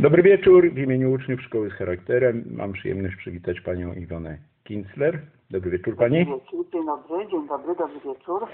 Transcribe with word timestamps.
Dobry 0.00 0.22
wieczór. 0.22 0.70
W 0.70 0.78
imieniu 0.78 1.12
uczniów 1.12 1.42
Szkoły 1.42 1.70
z 1.70 1.72
Charakterem 1.72 2.44
mam 2.50 2.72
przyjemność 2.72 3.16
przywitać 3.16 3.60
Panią 3.60 3.92
Iwonę 3.92 4.38
Kincler. 4.64 5.18
Dobry 5.50 5.70
wieczór 5.70 5.96
Pani. 5.96 6.16
Dzień 6.16 6.26
dobry, 6.26 7.26
dzień 7.30 7.48
dobry, 7.48 7.74
dobry 7.74 8.00
wieczór. 8.04 8.46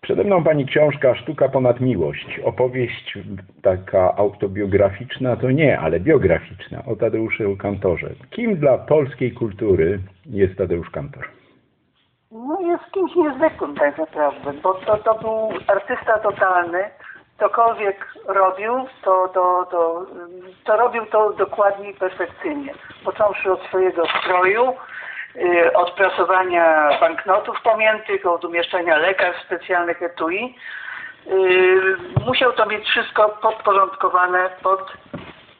Przede 0.00 0.24
mną 0.24 0.44
Pani 0.44 0.66
książka 0.66 1.14
Sztuka 1.14 1.48
ponad 1.48 1.80
miłość. 1.80 2.40
Opowieść 2.44 3.18
taka 3.62 4.16
autobiograficzna 4.16 5.36
to 5.36 5.50
nie, 5.50 5.78
ale 5.78 6.00
biograficzna 6.00 6.84
o 6.86 6.96
Tadeuszu 6.96 7.56
Kantorze. 7.56 8.10
Kim 8.30 8.56
dla 8.56 8.78
polskiej 8.78 9.32
kultury 9.32 9.98
jest 10.26 10.56
Tadeusz 10.56 10.90
Kantor? 10.90 11.28
No 12.32 12.60
jest 12.60 12.84
kimś 12.92 13.16
niezwykłym 13.16 13.74
tak 13.74 13.98
naprawdę, 13.98 14.52
bo 14.62 14.74
to, 14.74 14.96
to 14.96 15.18
był 15.18 15.58
artysta 15.66 16.18
totalny. 16.18 16.78
Cokolwiek 17.38 18.14
robił, 18.26 18.86
to, 19.02 19.28
to, 19.28 19.66
to, 19.70 20.06
to 20.64 20.76
robił 20.76 21.06
to 21.06 21.32
dokładnie 21.32 21.90
i 21.90 21.94
perfekcyjnie. 21.94 22.74
Począwszy 23.04 23.52
od 23.52 23.62
swojego 23.62 24.06
stroju, 24.20 24.76
y, 25.36 25.72
od 25.72 25.90
prasowania 25.90 26.90
banknotów 27.00 27.62
pamiętych, 27.62 28.26
od 28.26 28.44
umieszczania 28.44 28.98
lekarstw 28.98 29.44
specjalnych 29.44 30.02
etui. 30.02 30.56
Y, 31.26 31.96
Musiał 32.26 32.52
to 32.52 32.66
mieć 32.66 32.88
wszystko 32.88 33.28
podporządkowane 33.28 34.50
pod, 34.62 34.92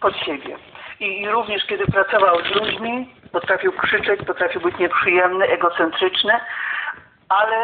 pod 0.00 0.16
siebie. 0.16 0.56
I, 1.00 1.20
I 1.20 1.28
również 1.28 1.66
kiedy 1.66 1.86
pracował 1.86 2.36
z 2.40 2.54
ludźmi, 2.54 3.14
potrafił 3.32 3.72
krzyczeć, 3.72 4.20
potrafił 4.26 4.60
być 4.60 4.78
nieprzyjemny, 4.78 5.46
egocentryczny, 5.46 6.32
ale 7.28 7.56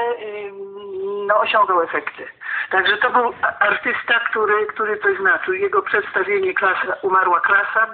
no, 1.30 1.40
osiągał 1.40 1.82
efekty. 1.82 2.22
Także 2.70 2.96
to 2.96 3.10
był 3.10 3.32
artysta, 3.60 4.14
który, 4.30 4.66
który 4.66 4.98
coś 4.98 5.18
znaczył. 5.18 5.54
Jego 5.54 5.82
przedstawienie 5.82 6.54
klasa, 6.54 6.96
Umarła 7.02 7.40
klasa 7.40 7.86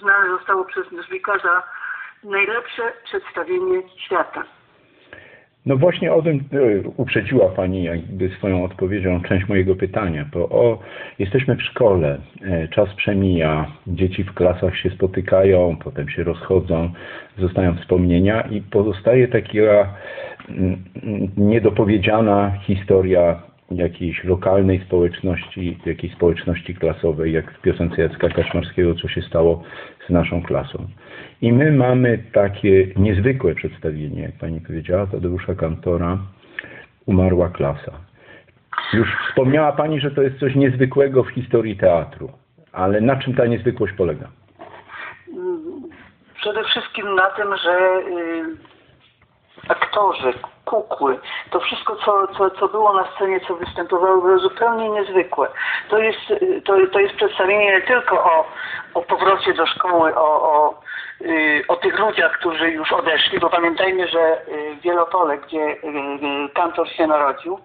znane 0.00 0.28
zostało 0.38 0.64
przez 0.64 0.92
Newsweeka 0.92 1.38
za 1.38 1.62
najlepsze 2.24 2.82
przedstawienie 3.04 3.82
świata. 3.96 4.44
No 5.66 5.76
właśnie 5.76 6.12
o 6.12 6.22
tym 6.22 6.36
e, 6.36 6.88
uprzedziła 6.96 7.48
Pani 7.48 7.82
jakby 7.82 8.28
swoją 8.28 8.64
odpowiedzią 8.64 9.22
część 9.22 9.48
mojego 9.48 9.74
pytania, 9.76 10.24
bo 10.32 10.48
o, 10.48 10.78
jesteśmy 11.18 11.56
w 11.56 11.62
szkole, 11.62 12.18
e, 12.42 12.68
czas 12.68 12.94
przemija, 12.94 13.66
dzieci 13.86 14.24
w 14.24 14.34
klasach 14.34 14.76
się 14.76 14.90
spotykają, 14.90 15.76
potem 15.84 16.08
się 16.08 16.24
rozchodzą, 16.24 16.92
zostają 17.38 17.76
wspomnienia 17.76 18.40
i 18.40 18.60
pozostaje 18.60 19.28
taka 19.28 19.94
niedopowiedziana 21.36 22.52
historia 22.62 23.42
jakiejś 23.70 24.24
lokalnej 24.24 24.80
społeczności, 24.80 25.78
jakiejś 25.86 26.14
społeczności 26.14 26.74
klasowej, 26.74 27.32
jak 27.32 27.52
w 27.52 27.60
piosence 27.60 28.02
Jacka 28.02 28.28
Kaczmarskiego, 28.28 28.94
co 28.94 29.08
się 29.08 29.22
stało 29.22 29.62
z 30.06 30.10
naszą 30.10 30.42
klasą. 30.42 30.86
I 31.42 31.52
my 31.52 31.72
mamy 31.72 32.18
takie 32.32 32.86
niezwykłe 32.96 33.54
przedstawienie, 33.54 34.22
jak 34.22 34.32
pani 34.32 34.60
powiedziała, 34.60 35.06
Tadeusza 35.06 35.54
Kantora, 35.54 36.18
Umarła 37.06 37.48
klasa. 37.48 37.92
Już 38.92 39.08
wspomniała 39.28 39.72
pani, 39.72 40.00
że 40.00 40.10
to 40.10 40.22
jest 40.22 40.38
coś 40.38 40.54
niezwykłego 40.54 41.24
w 41.24 41.30
historii 41.30 41.76
teatru, 41.76 42.30
ale 42.72 43.00
na 43.00 43.16
czym 43.16 43.34
ta 43.34 43.46
niezwykłość 43.46 43.92
polega? 43.92 44.28
Przede 46.34 46.64
wszystkim 46.64 47.14
na 47.14 47.30
tym, 47.30 47.46
że 47.64 47.70
y, 47.70 48.56
aktorzy, 49.68 50.32
kukły, 50.64 51.18
to 51.50 51.60
wszystko, 51.60 51.96
co, 51.96 52.26
co, 52.38 52.50
co 52.50 52.68
było 52.68 52.92
na 52.92 53.04
scenie, 53.16 53.40
co 53.40 53.54
występowało, 53.54 54.22
było 54.22 54.38
zupełnie 54.38 54.90
niezwykłe. 54.90 55.48
To 55.88 55.98
jest, 55.98 56.20
to, 56.64 56.74
to 56.92 57.00
jest 57.00 57.14
przedstawienie 57.14 57.72
nie 57.72 57.80
tylko 57.80 58.24
o, 58.24 58.46
o 58.94 59.02
powrocie 59.02 59.54
do 59.54 59.66
szkoły, 59.66 60.14
o, 60.14 60.52
o, 60.52 60.80
y, 61.20 61.64
o 61.68 61.76
tych 61.76 61.98
ludziach, 61.98 62.38
którzy 62.38 62.70
już 62.70 62.92
odeszli, 62.92 63.38
bo 63.38 63.50
pamiętajmy, 63.50 64.08
że 64.08 64.42
y, 64.48 64.76
Wielopole, 64.82 65.38
gdzie 65.38 65.58
y, 65.58 65.78
kantor 66.54 66.88
się 66.88 67.06
narodził, 67.06 67.58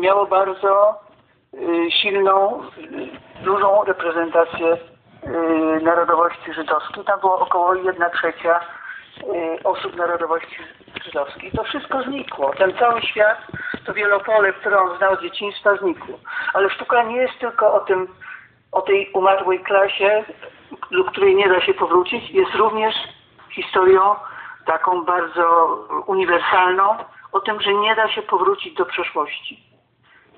miało 0.00 0.26
bardzo 0.26 1.00
silną, 1.90 2.62
dużą 3.42 3.84
reprezentację 3.84 4.76
narodowości 5.82 6.52
żydowskiej. 6.52 7.04
Tam 7.04 7.20
było 7.20 7.38
około 7.38 7.74
1 7.74 8.10
trzecia 8.10 8.60
osób 9.64 9.96
narodowości 9.96 10.56
żydowskiej. 11.04 11.52
To 11.52 11.64
wszystko 11.64 12.02
znikło. 12.02 12.52
Ten 12.58 12.78
cały 12.78 13.02
świat, 13.02 13.38
to 13.86 13.94
wielopole, 13.94 14.52
które 14.52 14.78
on 14.78 14.96
znał 14.98 15.16
z 15.16 15.22
dzieciństwa, 15.22 15.76
znikło. 15.76 16.18
Ale 16.54 16.70
sztuka 16.70 17.02
nie 17.02 17.16
jest 17.16 17.38
tylko 17.38 17.72
o 17.74 17.80
tym, 17.80 18.08
o 18.72 18.82
tej 18.82 19.10
umarłej 19.12 19.60
klasie, 19.60 20.24
do 20.90 21.04
której 21.04 21.36
nie 21.36 21.48
da 21.48 21.60
się 21.60 21.74
powrócić. 21.74 22.30
Jest 22.30 22.54
również 22.54 22.94
historią 23.50 24.14
taką 24.66 25.04
bardzo 25.04 25.76
uniwersalną, 26.06 26.96
o 27.32 27.40
tym, 27.40 27.60
że 27.60 27.74
nie 27.74 27.94
da 27.94 28.08
się 28.08 28.22
powrócić 28.22 28.74
do 28.74 28.86
przeszłości. 28.86 29.62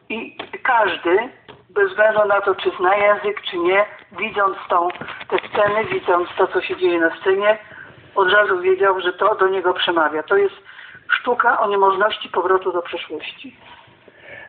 I 0.08 0.36
każdy, 0.62 1.28
bez 1.70 1.88
względu 1.88 2.24
na 2.24 2.40
to, 2.40 2.54
czy 2.54 2.70
zna 2.78 2.96
język, 2.96 3.42
czy 3.42 3.58
nie, 3.58 3.86
widząc 4.12 4.56
tą, 4.68 4.88
te 5.28 5.38
sceny, 5.48 5.84
widząc 5.84 6.28
to, 6.36 6.46
co 6.46 6.60
się 6.60 6.76
dzieje 6.76 7.00
na 7.00 7.16
scenie, 7.16 7.58
od 8.14 8.32
razu 8.32 8.60
wiedział, 8.60 9.00
że 9.00 9.12
to 9.12 9.34
do 9.34 9.48
niego 9.48 9.74
przemawia. 9.74 10.22
To 10.22 10.36
jest 10.36 10.54
sztuka 11.08 11.60
o 11.60 11.68
niemożności 11.68 12.28
powrotu 12.28 12.72
do 12.72 12.82
przeszłości. 12.82 13.56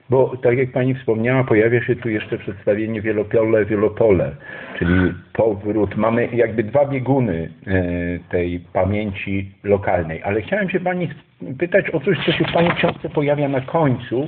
Bo 0.09 0.33
tak 0.43 0.57
jak 0.57 0.71
pani 0.71 0.95
wspomniała, 0.95 1.43
pojawia 1.43 1.83
się 1.83 1.95
tu 1.95 2.09
jeszcze 2.09 2.37
przedstawienie 2.37 3.01
wielopole, 3.01 3.65
wielopole, 3.65 4.31
czyli 4.79 5.13
powrót. 5.33 5.95
Mamy 5.95 6.29
jakby 6.33 6.63
dwa 6.63 6.85
bieguny 6.85 7.51
e, 7.67 7.73
tej 8.29 8.59
pamięci 8.73 9.51
lokalnej, 9.63 10.23
ale 10.23 10.41
chciałem 10.41 10.69
się 10.69 10.79
pani 10.79 11.09
pytać 11.59 11.89
o 11.89 11.99
coś, 11.99 12.25
co 12.25 12.31
się 12.31 12.43
w 12.43 12.53
pani 12.53 12.71
książce 12.71 13.09
pojawia 13.09 13.49
na 13.49 13.61
końcu, 13.61 14.27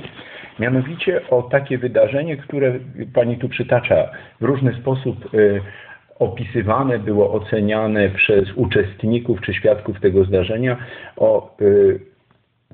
mianowicie 0.58 1.20
o 1.30 1.42
takie 1.42 1.78
wydarzenie, 1.78 2.36
które 2.36 2.74
pani 3.14 3.36
tu 3.36 3.48
przytacza 3.48 4.10
w 4.40 4.44
różny 4.44 4.74
sposób 4.80 5.16
e, 5.24 5.60
opisywane, 6.18 6.98
było 6.98 7.32
oceniane 7.32 8.08
przez 8.10 8.52
uczestników 8.56 9.40
czy 9.40 9.54
świadków 9.54 10.00
tego 10.00 10.24
zdarzenia 10.24 10.76
o 11.16 11.48
e, 11.48 11.64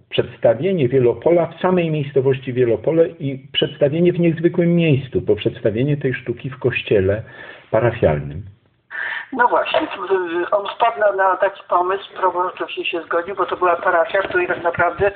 przedstawienie 0.09 0.89
Wielopola 0.89 1.47
w 1.47 1.61
samej 1.61 1.91
miejscowości 1.91 2.53
Wielopole 2.53 3.09
i 3.09 3.47
przedstawienie 3.53 4.13
w 4.13 4.21
niezwykłym 4.21 4.77
miejscu, 4.77 5.21
bo 5.21 5.37
przedstawienie 5.37 5.97
tej 5.97 6.15
sztuki 6.15 6.51
w 6.51 6.59
kościele 6.59 7.23
parafialnym. 7.71 8.43
No 9.33 9.49
właśnie, 9.49 9.81
on 10.51 10.67
wpadł 10.75 11.17
na, 11.17 11.37
taki 11.37 11.63
pomysł, 11.69 12.05
proboszcz 12.17 12.83
się 12.83 13.03
zgodził, 13.03 13.35
bo 13.35 13.47
to 13.47 13.57
była 13.57 13.77
parafia, 13.77 14.23
w 14.23 14.29
której 14.29 14.47
tak 14.47 14.63
naprawdę 14.63 15.13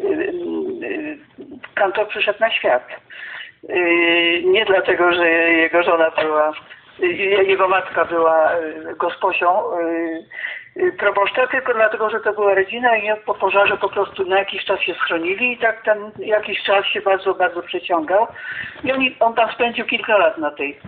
y, 0.00 0.04
y, 0.04 1.18
kantor 1.74 2.08
przyszedł 2.08 2.40
na 2.40 2.50
świat. 2.50 2.88
Y, 3.70 4.42
Nie 4.44 4.64
dlatego, 4.64 5.12
że 5.12 5.28
jego 5.30 5.82
żona 5.82 6.10
była, 6.22 6.50
y, 6.50 6.54
jego 7.46 7.68
matka 7.68 8.04
była 8.04 8.54
y, 8.54 8.94
gosposią 8.96 9.78
y, 9.78 10.24
y, 10.76 10.92
proboszcza, 10.92 11.46
tylko 11.46 11.74
dlatego, 11.74 12.10
że 12.10 12.20
to 12.20 12.32
była 12.32 12.54
rodzina 12.54 12.96
i 12.96 13.20
po 13.26 13.34
pożarze 13.34 13.76
po 13.76 13.88
prostu 13.88 14.24
na 14.24 14.38
jakiś 14.38 14.64
czas 14.64 14.80
się 14.80 14.94
schronili 14.94 15.52
i 15.52 15.58
tak 15.58 15.82
ten 15.82 16.10
jakiś 16.18 16.62
czas 16.62 16.86
się 16.86 17.00
bardzo, 17.00 17.34
bardzo 17.34 17.62
przeciągał. 17.62 18.26
I 18.84 18.92
oni, 18.92 19.16
on 19.20 19.34
tam 19.34 19.52
spędził 19.52 19.84
kilka 19.84 20.18
lat 20.18 20.38
na, 20.38 20.50
tej, 20.50 20.78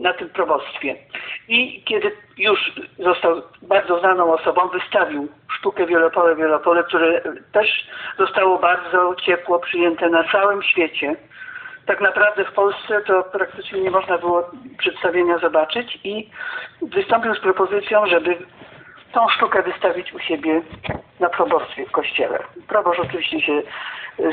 na 0.00 0.12
tym 0.12 0.28
probostwie. 0.28 0.96
I 1.48 1.82
kiedy 1.84 2.12
już 2.38 2.72
został 2.98 3.42
bardzo 3.62 3.98
znaną 3.98 4.32
osobą, 4.32 4.68
wystawił 4.68 5.28
sztukę 5.58 5.86
Wielopole, 5.86 6.36
Wielopole, 6.36 6.84
które 6.84 7.20
też 7.52 7.86
zostało 8.18 8.58
bardzo 8.58 9.14
ciepło 9.26 9.58
przyjęte 9.58 10.08
na 10.08 10.24
całym 10.32 10.62
świecie. 10.62 11.16
Tak 11.86 12.00
naprawdę 12.00 12.44
w 12.44 12.52
Polsce 12.52 13.00
to 13.06 13.22
praktycznie 13.22 13.80
nie 13.80 13.90
można 13.90 14.18
było 14.18 14.50
przedstawienia 14.78 15.38
zobaczyć 15.38 15.98
i 16.04 16.30
wystąpił 16.82 17.34
z 17.34 17.40
propozycją, 17.40 18.06
żeby 18.06 18.36
tą 19.12 19.28
sztukę 19.28 19.62
wystawić 19.62 20.12
u 20.12 20.18
siebie 20.18 20.62
na 21.20 21.28
probostwie 21.28 21.86
w 21.86 21.90
kościele. 21.90 22.38
Proboszcz 22.68 23.00
oczywiście 23.00 23.40
się 23.40 23.62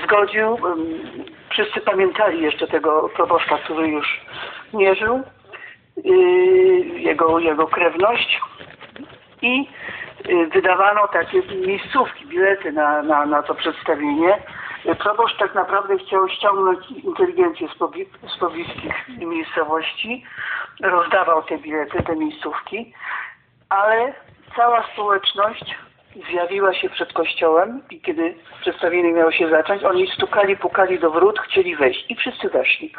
zgodził. 0.03 0.67
Ym, 0.67 1.01
Wszyscy 1.49 1.81
pamiętali 1.81 2.41
jeszcze 2.41 2.67
tego 2.67 3.09
proboszcza, 3.15 3.57
który 3.57 3.87
już 3.87 4.21
nie 4.73 4.95
żył, 4.95 5.23
yy, 6.03 6.99
jego, 6.99 7.39
jego 7.39 7.67
krewność 7.67 8.41
i 9.41 9.67
yy, 10.27 10.47
wydawano 10.47 11.07
takie 11.07 11.41
miejscówki, 11.41 12.27
bilety 12.27 12.71
na, 12.71 13.03
na, 13.03 13.25
na 13.25 13.43
to 13.43 13.55
przedstawienie. 13.55 14.37
Proboszcz 14.99 15.37
tak 15.37 15.55
naprawdę 15.55 15.97
chciał 15.97 16.29
ściągnąć 16.29 16.91
inteligencję 16.91 17.67
z, 17.67 17.77
pobi 17.77 18.05
z 18.35 18.37
pobliskich 18.37 19.07
miejscowości, 19.17 20.25
rozdawał 20.83 21.43
te 21.43 21.57
bilety, 21.57 22.03
te 22.03 22.15
miejscówki, 22.15 22.93
ale 23.69 24.13
cała 24.55 24.83
społeczność 24.93 25.75
zjawiła 26.31 26.73
się 26.73 26.89
przed 26.89 27.13
kościołem 27.13 27.81
i 27.89 28.01
kiedy 28.01 28.35
przedstawienie 28.61 29.11
miało 29.11 29.31
się 29.31 29.49
zacząć, 29.49 29.83
oni 29.83 30.07
stukali, 30.07 30.57
pukali 30.57 30.99
do 30.99 31.11
wrót, 31.11 31.39
chcieli 31.39 31.75
wejść 31.75 32.05
i 32.09 32.15
wszyscy 32.15 32.49
weszli. 32.49 32.93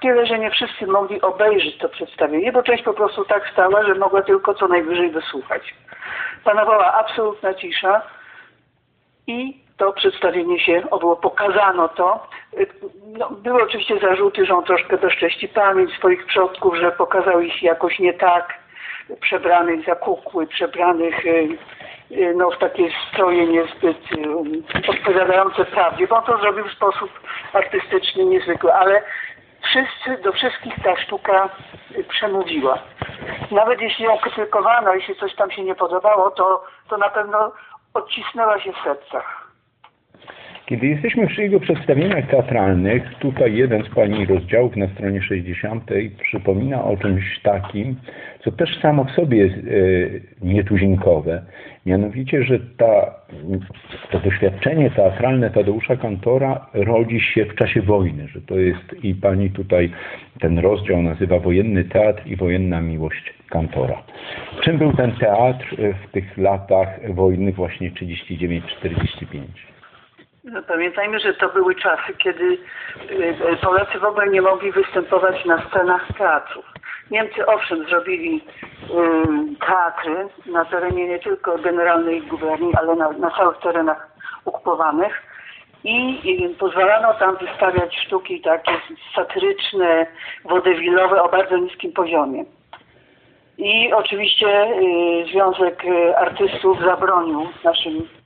Tyle, 0.00 0.26
że 0.26 0.38
nie 0.38 0.50
wszyscy 0.50 0.86
mogli 0.86 1.20
obejrzeć 1.20 1.78
to 1.78 1.88
przedstawienie, 1.88 2.52
bo 2.52 2.62
część 2.62 2.82
po 2.82 2.94
prostu 2.94 3.24
tak 3.24 3.50
stała, 3.52 3.86
że 3.86 3.94
mogła 3.94 4.22
tylko 4.22 4.54
co 4.54 4.68
najwyżej 4.68 5.10
wysłuchać. 5.10 5.74
Panowała 6.44 6.94
absolutna 6.94 7.54
cisza 7.54 8.02
i 9.26 9.67
to 9.78 9.92
przedstawienie 9.92 10.60
się 10.60 10.90
odbyło, 10.90 11.16
pokazano 11.16 11.88
to. 11.88 12.26
No, 13.06 13.30
były 13.30 13.62
oczywiście 13.62 13.98
zarzuty, 13.98 14.46
że 14.46 14.54
on 14.54 14.64
troszkę 14.64 14.98
bezcześci 14.98 15.48
pamięć 15.48 15.92
swoich 15.92 16.26
przodków, 16.26 16.76
że 16.76 16.92
pokazał 16.92 17.40
ich 17.40 17.62
jakoś 17.62 17.98
nie 17.98 18.14
tak, 18.14 18.58
przebranych 19.20 19.84
za 19.86 19.94
kukły, 19.94 20.46
przebranych 20.46 21.26
y, 21.26 21.58
y, 22.10 22.34
no, 22.36 22.50
w 22.50 22.58
takie 22.58 22.90
stroje 23.08 23.46
niezbyt 23.46 24.12
y, 24.12 24.90
odpowiadające 24.90 25.64
prawdzie, 25.64 26.06
bo 26.06 26.16
on 26.16 26.24
to 26.24 26.38
zrobił 26.38 26.64
w 26.64 26.72
sposób 26.72 27.10
artystyczny, 27.52 28.24
niezwykły, 28.24 28.74
ale 28.74 29.02
wszyscy, 29.62 30.22
do 30.22 30.32
wszystkich 30.32 30.74
ta 30.84 30.96
sztuka 30.96 31.48
przemówiła. 32.08 32.78
Nawet 33.50 33.80
jeśli 33.80 34.04
ją 34.04 34.18
krytykowano, 34.18 34.94
jeśli 34.94 35.16
coś 35.16 35.34
tam 35.34 35.50
się 35.50 35.64
nie 35.64 35.74
podobało, 35.74 36.30
to, 36.30 36.64
to 36.88 36.96
na 36.96 37.08
pewno 37.08 37.52
odcisnęła 37.94 38.60
się 38.60 38.72
w 38.72 38.84
sercach. 38.84 39.47
Kiedy 40.68 40.86
jesteśmy 40.86 41.26
przy 41.26 41.42
jego 41.42 41.60
przedstawieniach 41.60 42.30
teatralnych, 42.30 43.14
tutaj 43.20 43.54
jeden 43.54 43.84
z 43.84 43.88
Pani 43.88 44.26
rozdziałów 44.26 44.76
na 44.76 44.88
stronie 44.88 45.22
60 45.22 45.90
przypomina 46.22 46.84
o 46.84 46.96
czymś 46.96 47.40
takim, 47.42 47.96
co 48.44 48.52
też 48.52 48.80
samo 48.80 49.04
w 49.04 49.10
sobie 49.10 49.38
jest 49.38 49.54
e, 49.54 49.60
nietuzinkowe. 50.46 51.42
Mianowicie, 51.86 52.42
że 52.42 52.58
ta, 52.76 53.14
to 54.10 54.20
doświadczenie 54.20 54.90
teatralne 54.90 55.50
Tadeusza 55.50 55.96
Kantora 55.96 56.66
rodzi 56.74 57.20
się 57.20 57.44
w 57.44 57.54
czasie 57.54 57.82
wojny, 57.82 58.28
że 58.28 58.40
to 58.40 58.58
jest 58.58 58.94
i 59.02 59.14
Pani 59.14 59.50
tutaj 59.50 59.90
ten 60.40 60.58
rozdział 60.58 61.02
nazywa 61.02 61.38
Wojenny 61.38 61.84
Teatr 61.84 62.26
i 62.26 62.36
Wojenna 62.36 62.80
Miłość 62.80 63.34
Kantora. 63.50 64.02
Czym 64.64 64.78
był 64.78 64.92
ten 64.92 65.12
teatr 65.12 65.76
w 65.76 66.12
tych 66.12 66.38
latach 66.38 67.14
wojny 67.14 67.52
właśnie 67.52 67.90
39-45? 67.90 68.60
No, 70.52 70.62
pamiętajmy, 70.62 71.20
że 71.20 71.34
to 71.34 71.48
były 71.48 71.74
czasy, 71.74 72.14
kiedy 72.18 72.44
y, 72.44 73.14
y, 73.52 73.56
Polacy 73.62 73.98
w 73.98 74.04
ogóle 74.04 74.28
nie 74.28 74.42
mogli 74.42 74.72
występować 74.72 75.44
na 75.44 75.68
scenach 75.68 76.06
teatrów. 76.18 76.64
Niemcy 77.10 77.46
owszem 77.46 77.84
zrobili 77.88 78.36
y, 78.36 79.66
teatry 79.66 80.28
na 80.46 80.64
terenie 80.64 81.08
nie 81.08 81.18
tylko 81.18 81.58
generalnej 81.58 82.22
guberni, 82.22 82.72
ale 82.74 82.96
na, 82.96 83.10
na 83.10 83.30
całych 83.30 83.58
terenach 83.58 84.08
okupowanych 84.44 85.22
i, 85.84 86.20
i 86.30 86.48
pozwalano 86.48 87.14
tam 87.14 87.36
wystawiać 87.36 87.96
sztuki 88.06 88.40
takie 88.40 88.72
satyryczne, 89.14 90.06
wodewilowe 90.44 91.22
o 91.22 91.28
bardzo 91.28 91.56
niskim 91.56 91.92
poziomie. 91.92 92.44
I 93.58 93.92
oczywiście 93.92 94.62
y, 94.62 95.24
Związek 95.32 95.82
Artystów 96.16 96.80
zabronił 96.84 97.48
naszym 97.64 98.17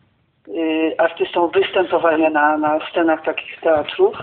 Y, 0.48 0.94
artystom 0.98 1.50
występowania 1.50 2.30
na, 2.30 2.56
na 2.56 2.78
scenach 2.90 3.22
takich 3.22 3.60
teatrów. 3.60 4.16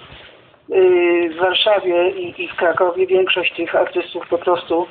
Y, 0.69 1.30
w 1.33 1.39
Warszawie 1.39 2.10
i, 2.10 2.44
i 2.44 2.48
w 2.48 2.56
Krakowie 2.56 3.07
większość 3.07 3.56
tych 3.56 3.75
artystów 3.75 4.27
po 4.27 4.38
prostu 4.38 4.88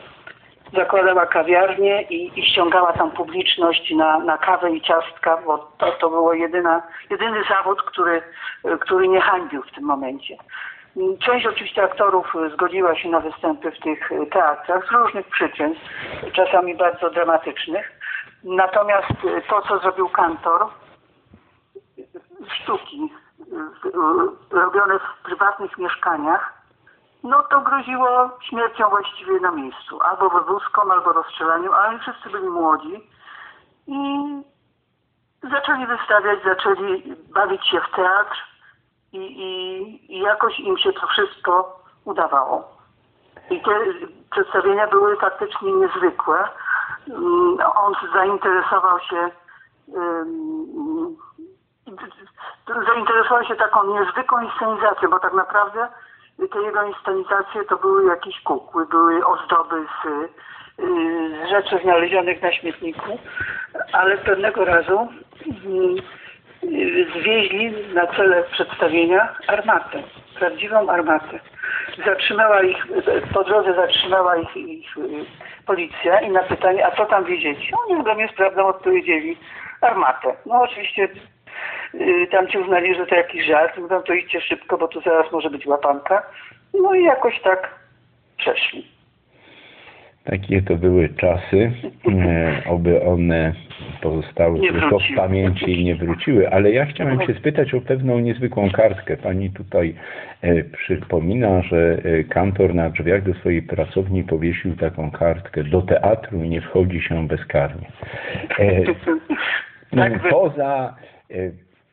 zakładała 0.75 1.27
kawiarnię 1.27 2.03
i, 2.03 2.41
i 2.41 2.47
ściągała 2.47 2.93
tam 2.93 3.11
publiczność 3.11 3.91
na, 3.91 4.19
na 4.19 4.39
kawę 4.39 4.71
i 4.71 4.81
ciastka, 4.81 5.39
bo 5.47 5.59
to, 5.79 5.93
to 5.93 6.11
było 6.11 6.35
jedyny 6.35 7.43
zawód, 7.49 7.83
który, 7.83 8.23
który 8.81 9.09
nie 9.09 9.21
hańbił 9.21 9.63
w 9.63 9.75
tym 9.75 9.85
momencie. 9.85 10.37
Część 11.19 11.47
oczywiście 11.47 11.83
aktorów 11.83 12.35
zgodziła 12.53 12.97
się 12.97 13.09
na 13.09 13.21
występy 13.21 13.71
w 13.71 13.79
tych 13.79 14.11
teatrach 14.31 14.89
z 14.89 14.93
różnych 14.93 15.27
przyczyn, 15.27 15.75
czasami 16.33 16.75
bardzo 16.75 17.11
dramatycznych. 17.11 17.93
Natomiast 18.45 19.09
to, 19.49 19.63
co 19.63 19.79
zrobił 19.79 20.09
kantor, 20.09 20.67
sztuki 22.47 23.13
robione 24.51 24.99
w 24.99 25.23
prywatnych 25.23 25.79
mieszkaniach, 25.79 26.53
no 27.23 27.43
to 27.43 27.61
groziło 27.61 28.31
śmiercią 28.49 28.89
właściwie 28.89 29.41
na 29.41 29.51
miejscu. 29.51 30.03
Albo 30.03 30.31
wywózką, 30.31 30.93
albo 30.93 31.13
rozstrzelaniem, 31.13 31.73
ale 31.75 31.89
oni 31.89 31.99
wszyscy 31.99 32.31
byli 32.31 32.49
młodzi 32.49 33.11
i 33.87 33.99
zaczęli 35.51 35.87
wystawiać, 35.87 36.39
zaczęli 36.45 37.17
bawić 37.35 37.67
się 37.67 37.81
w 37.81 37.97
teatr 37.97 38.37
i, 39.13 39.19
i, 39.19 40.17
i 40.17 40.21
jakoś 40.21 40.61
im 40.61 40.79
się 40.79 40.93
to 40.93 41.07
wszystko 41.07 41.83
udawało. 42.05 42.79
I 43.51 43.63
te 43.63 43.71
przedstawienia 44.31 44.87
były 44.87 45.17
faktycznie 45.17 45.73
niezwykłe. 45.73 46.49
Mm, 47.09 47.59
on 47.77 47.95
zainteresował 48.15 49.01
się 49.01 49.31
zainteresował 52.69 53.45
się 53.45 53.57
taką 53.57 53.99
niezwykłą 53.99 54.41
inscenizacją, 54.41 55.11
bo 55.11 55.21
tak 55.21 55.33
naprawdę 55.33 55.89
te 56.47 56.63
jego 56.63 56.83
inscenizacje 56.83 57.65
to 57.65 57.77
były 57.77 58.05
jakieś 58.05 58.41
kukły, 58.41 58.87
były 58.87 59.27
ozdoby 59.27 59.77
z, 59.77 60.07
y, 60.07 60.29
z 61.47 61.51
rzeczy 61.51 61.79
znalezionych 61.83 62.43
na 62.43 62.53
śmietniku, 62.53 63.19
ale 63.93 64.17
pewnego 64.17 64.65
razu 64.65 65.09
y, 66.63 67.07
zwieźli 67.21 67.95
na 67.95 68.07
cele 68.07 68.45
przedstawienia 68.45 69.35
armatę, 69.47 70.03
prawdziwą 70.39 70.89
armatę. 70.89 71.41
Zatrzymała 72.07 72.63
ich, 72.63 72.87
po 73.35 73.45
drodze 73.45 73.75
zatrzymała 73.75 74.37
ich, 74.37 74.57
ich 74.57 74.99
y, 74.99 75.25
policja 75.67 76.21
i 76.21 76.31
na 76.31 76.43
pytanie, 76.43 76.87
a 76.87 76.97
co 76.97 77.07
tam 77.07 77.25
wiedzieć? 77.25 77.73
Oni 77.87 78.03
zgodnie 78.03 78.29
z 78.29 78.37
prawdą 78.37 78.67
odpowiedzieli, 78.67 79.37
armatę. 79.81 80.37
No 80.47 80.63
oczywiście 80.63 81.09
tam 82.31 82.49
ci 82.49 82.59
uznali, 82.59 82.95
że 82.95 83.07
to 83.07 83.15
jakiś 83.15 83.47
żart, 83.47 83.79
mówią 83.79 84.03
to 84.03 84.15
idźcie 84.15 84.41
szybko, 84.41 84.79
bo 84.79 84.89
tu 84.89 85.01
zaraz 85.01 85.33
może 85.33 85.51
być 85.51 85.67
łapanka. 85.67 86.23
No 86.75 86.95
i 86.95 87.05
jakoś 87.05 87.41
tak 87.41 87.75
przeszli. 88.37 88.87
Takie 90.25 90.63
to 90.63 90.77
były 90.77 91.09
czasy, 91.09 91.73
e, 92.09 92.63
oby 92.67 93.03
one 93.03 93.53
pozostały 94.03 94.61
tylko 94.61 94.99
w 94.99 95.17
pamięci 95.17 95.81
i 95.81 95.85
nie 95.85 95.97
wróciły. 95.97 96.51
Ale 96.51 96.71
ja 96.71 96.87
chciałem 96.87 97.21
się 97.27 97.35
spytać 97.35 97.75
o 97.75 97.81
pewną 97.81 98.19
niezwykłą 98.19 98.71
kartkę. 98.71 99.17
Pani 99.17 99.51
tutaj 99.51 99.95
e, 100.43 100.65
przypomina, 100.65 101.63
że 101.63 101.99
e, 102.05 102.25
kantor 102.25 102.75
na 102.75 102.91
drzwiach 102.91 103.23
do 103.23 103.35
swojej 103.35 103.63
pracowni 103.63 104.25
powiesił 104.25 104.77
taką 104.77 105.11
kartkę 105.11 105.65
do 105.65 105.83
teatru 105.83 106.39
nie 106.39 106.61
wchodzi 106.61 107.03
się 107.03 107.29
bezkarnie. 107.29 107.87
Tak, 109.97 110.29
poza 110.31 110.95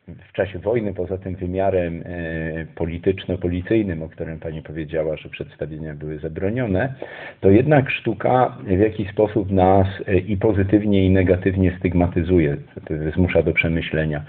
w 0.08 0.32
czasie 0.32 0.58
wojny, 0.58 0.94
poza 0.94 1.18
tym 1.18 1.34
wymiarem 1.34 2.02
e, 2.06 2.66
polityczno-policyjnym, 2.74 4.02
o 4.02 4.08
którym 4.08 4.38
Pani 4.38 4.62
powiedziała, 4.62 5.16
że 5.16 5.28
przedstawienia 5.28 5.94
były 5.94 6.18
zabronione, 6.18 6.94
to 7.40 7.50
jednak 7.50 7.90
sztuka 7.90 8.56
w 8.64 8.78
jakiś 8.78 9.10
sposób 9.10 9.50
nas 9.50 9.86
e, 10.06 10.18
i 10.18 10.36
pozytywnie, 10.36 11.06
i 11.06 11.10
negatywnie 11.10 11.76
stygmatyzuje, 11.78 12.56
zmusza 13.14 13.42
do 13.42 13.52
przemyślenia. 13.52 14.24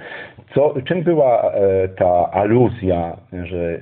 Co, 0.53 0.75
czym 0.85 1.03
była 1.03 1.51
e, 1.51 1.87
ta 1.87 2.31
aluzja, 2.31 3.17
że 3.43 3.81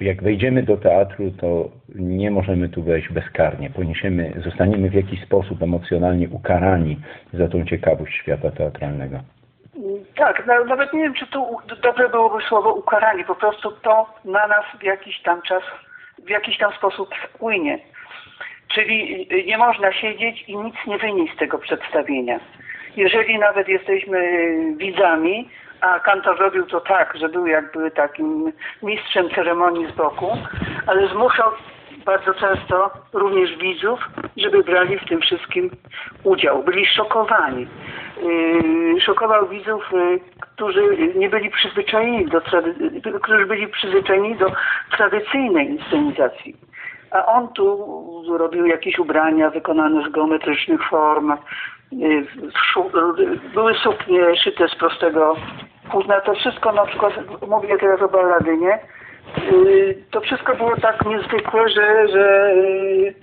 jak 0.00 0.22
wejdziemy 0.22 0.62
do 0.62 0.76
teatru, 0.76 1.30
to 1.30 1.70
nie 1.94 2.30
możemy 2.30 2.68
tu 2.68 2.82
wejść 2.82 3.08
bezkarnie. 3.12 3.70
Poniesiemy, 3.70 4.32
zostaniemy 4.44 4.90
w 4.90 4.94
jakiś 4.94 5.22
sposób 5.22 5.62
emocjonalnie 5.62 6.28
ukarani 6.28 6.96
za 7.32 7.48
tą 7.48 7.64
ciekawość 7.64 8.14
świata 8.14 8.50
teatralnego. 8.50 9.20
Tak, 10.16 10.46
nawet 10.66 10.92
nie 10.92 11.02
wiem, 11.02 11.14
czy 11.14 11.26
to 11.26 11.56
dobre 11.82 12.08
byłoby 12.08 12.44
słowo 12.44 12.72
ukaranie. 12.72 13.24
Po 13.24 13.34
prostu 13.34 13.70
to 13.70 14.06
na 14.24 14.46
nas 14.46 14.64
w 14.78 14.82
jakiś 14.82 15.22
tam 15.22 15.42
czas, 15.42 15.62
w 16.18 16.28
jakiś 16.28 16.58
tam 16.58 16.72
sposób 16.72 17.14
wpłynie. 17.14 17.78
Czyli 18.68 19.28
nie 19.46 19.58
można 19.58 19.92
siedzieć 19.92 20.42
i 20.48 20.56
nic 20.56 20.74
nie 20.86 20.98
wynieść 20.98 21.34
z 21.34 21.38
tego 21.38 21.58
przedstawienia. 21.58 22.40
Jeżeli 22.96 23.38
nawet 23.38 23.68
jesteśmy 23.68 24.42
widzami, 24.76 25.48
a 25.80 26.00
kantor 26.00 26.38
robił 26.38 26.66
to 26.66 26.80
tak, 26.80 27.16
że 27.16 27.28
był 27.28 27.46
jakby 27.46 27.90
takim 27.90 28.52
mistrzem 28.82 29.30
ceremonii 29.30 29.92
z 29.92 29.96
boku, 29.96 30.36
ale 30.86 31.08
zmuszał 31.08 31.50
bardzo 32.04 32.34
często 32.34 32.90
również 33.12 33.56
widzów, 33.56 34.00
żeby 34.36 34.64
brali 34.64 34.98
w 34.98 35.08
tym 35.08 35.20
wszystkim 35.20 35.70
udział. 36.24 36.62
Byli 36.62 36.86
szokowani. 36.86 37.66
Yy, 38.22 39.00
szokował 39.00 39.48
widzów, 39.48 39.82
yy, 39.92 40.20
którzy 40.40 41.12
nie 41.14 41.28
byli 41.28 41.50
przyzwyczajeni 41.50 42.26
do 42.26 42.40
którzy 43.22 43.46
byli 43.46 43.68
przyzwyczajeni 43.68 44.36
do 44.36 44.52
tradycyjnej 44.96 45.70
inscenizacji. 45.70 46.56
A 47.10 47.26
on 47.26 47.48
tu 47.48 48.36
robił 48.38 48.66
jakieś 48.66 48.98
ubrania 48.98 49.50
wykonane 49.50 50.08
z 50.08 50.12
geometrycznych 50.12 50.88
form, 50.88 51.32
y, 51.32 51.36
y, 51.96 53.40
były 53.54 53.74
suknie 53.74 54.36
szyte 54.36 54.68
z 54.68 54.74
prostego 54.74 55.36
płótna. 55.90 56.20
To 56.20 56.34
wszystko 56.34 56.72
na 56.72 56.86
przykład, 56.86 57.12
mówię 57.48 57.78
teraz 57.78 58.02
o 58.02 58.08
balladynie, 58.08 58.78
y, 59.52 60.04
to 60.10 60.20
wszystko 60.20 60.54
było 60.54 60.76
tak 60.76 61.06
niezwykłe, 61.06 61.68
że, 61.68 62.08
że 62.08 62.52
y, 62.52 62.56
y, 62.56 63.14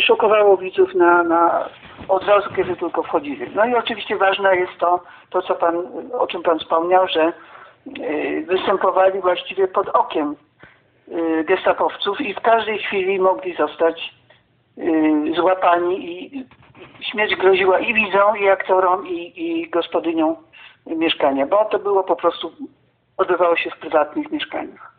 szokowało 0.00 0.56
widzów 0.56 0.94
na, 0.94 1.22
na 1.22 1.68
od 2.08 2.24
razu, 2.24 2.50
kiedy 2.56 2.76
tylko 2.76 3.02
wchodzili. 3.02 3.46
No 3.54 3.64
i 3.66 3.74
oczywiście 3.74 4.16
ważne 4.16 4.56
jest 4.56 4.78
to, 4.78 5.02
to 5.30 5.42
co 5.42 5.54
pan, 5.54 5.76
o 6.12 6.26
czym 6.26 6.42
pan 6.42 6.58
wspomniał, 6.58 7.08
że 7.08 7.32
y, 7.98 8.44
występowali 8.48 9.20
właściwie 9.20 9.68
pod 9.68 9.88
okiem 9.88 10.36
y, 11.08 11.44
gestapowców 11.44 12.20
i 12.20 12.34
w 12.34 12.40
każdej 12.40 12.78
chwili 12.78 13.18
mogli 13.18 13.56
zostać 13.56 14.14
y, 14.78 15.34
złapani 15.36 16.10
i 16.10 16.46
śmierć 17.00 17.36
groziła 17.36 17.78
i 17.78 17.94
widzom, 17.94 18.38
i 18.38 18.48
aktorom, 18.48 19.06
i, 19.06 19.32
i 19.36 19.70
gospodyniom 19.70 20.36
mieszkania, 20.86 21.46
bo 21.46 21.64
to 21.64 21.78
było 21.78 22.04
po 22.04 22.16
prostu, 22.16 22.52
odbywało 23.16 23.56
się 23.56 23.70
w 23.70 23.78
prywatnych 23.78 24.30
mieszkaniach. 24.30 24.95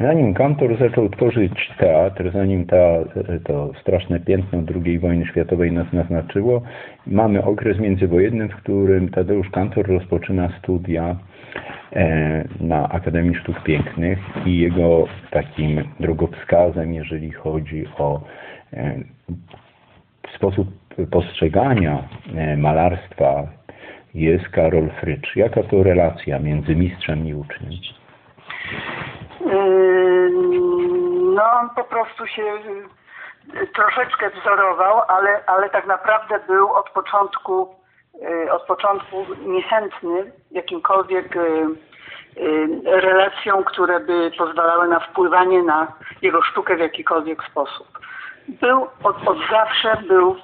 Zanim 0.00 0.34
Kantor 0.34 0.78
zaczął 0.78 1.08
tworzyć 1.08 1.70
teatr, 1.78 2.32
zanim 2.32 2.66
ta, 2.66 2.76
to 3.44 3.70
straszne 3.80 4.20
piętno 4.20 4.62
II 4.84 4.98
wojny 4.98 5.26
światowej 5.26 5.72
nas 5.72 5.92
naznaczyło, 5.92 6.62
mamy 7.06 7.44
okres 7.44 7.78
międzywojenny, 7.78 8.48
w 8.48 8.56
którym 8.56 9.08
Tadeusz 9.08 9.50
Kantor 9.50 9.86
rozpoczyna 9.86 10.48
studia 10.58 11.16
e, 11.92 12.44
na 12.60 12.88
Akademii 12.88 13.34
Sztuk 13.34 13.62
Pięknych 13.62 14.18
i 14.46 14.58
jego 14.58 15.08
takim 15.30 15.84
drogowskazem, 16.00 16.94
jeżeli 16.94 17.30
chodzi 17.30 17.84
o 17.98 18.20
e, 18.72 18.94
sposób 20.36 20.68
postrzegania 21.10 22.08
e, 22.36 22.56
malarstwa 22.56 23.46
jest 24.14 24.48
Karol 24.48 24.90
Frycz. 25.00 25.36
Jaka 25.36 25.62
to 25.62 25.82
relacja 25.82 26.38
między 26.38 26.76
mistrzem 26.76 27.26
i 27.26 27.34
uczniem? 27.34 27.70
No 31.40 31.50
on 31.60 31.70
po 31.70 31.84
prostu 31.84 32.26
się 32.26 32.42
yy, 32.42 33.66
troszeczkę 33.66 34.30
wzorował, 34.30 35.02
ale, 35.08 35.40
ale 35.46 35.70
tak 35.70 35.86
naprawdę 35.86 36.40
był 36.46 36.72
od 36.72 36.90
początku, 36.90 37.74
yy, 38.14 38.52
od 38.52 38.62
początku 38.62 39.26
niechętny 39.46 40.32
jakimkolwiek 40.50 41.34
yy, 41.34 43.00
relacjom, 43.00 43.64
które 43.64 44.00
by 44.00 44.30
pozwalały 44.38 44.88
na 44.88 45.00
wpływanie 45.00 45.62
na 45.62 45.92
jego 46.22 46.42
sztukę 46.42 46.76
w 46.76 46.80
jakikolwiek 46.80 47.44
sposób. 47.44 47.98
Był 48.48 48.86
od, 49.02 49.28
od 49.28 49.38
zawsze 49.50 49.96
był 50.08 50.36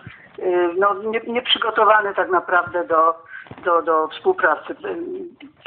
no, 0.78 0.94
nie- 0.94 1.32
nieprzygotowany 1.32 2.14
tak 2.14 2.28
naprawdę 2.28 2.84
do, 2.84 3.14
do, 3.64 3.82
do 3.82 4.08
współpracy. 4.08 4.76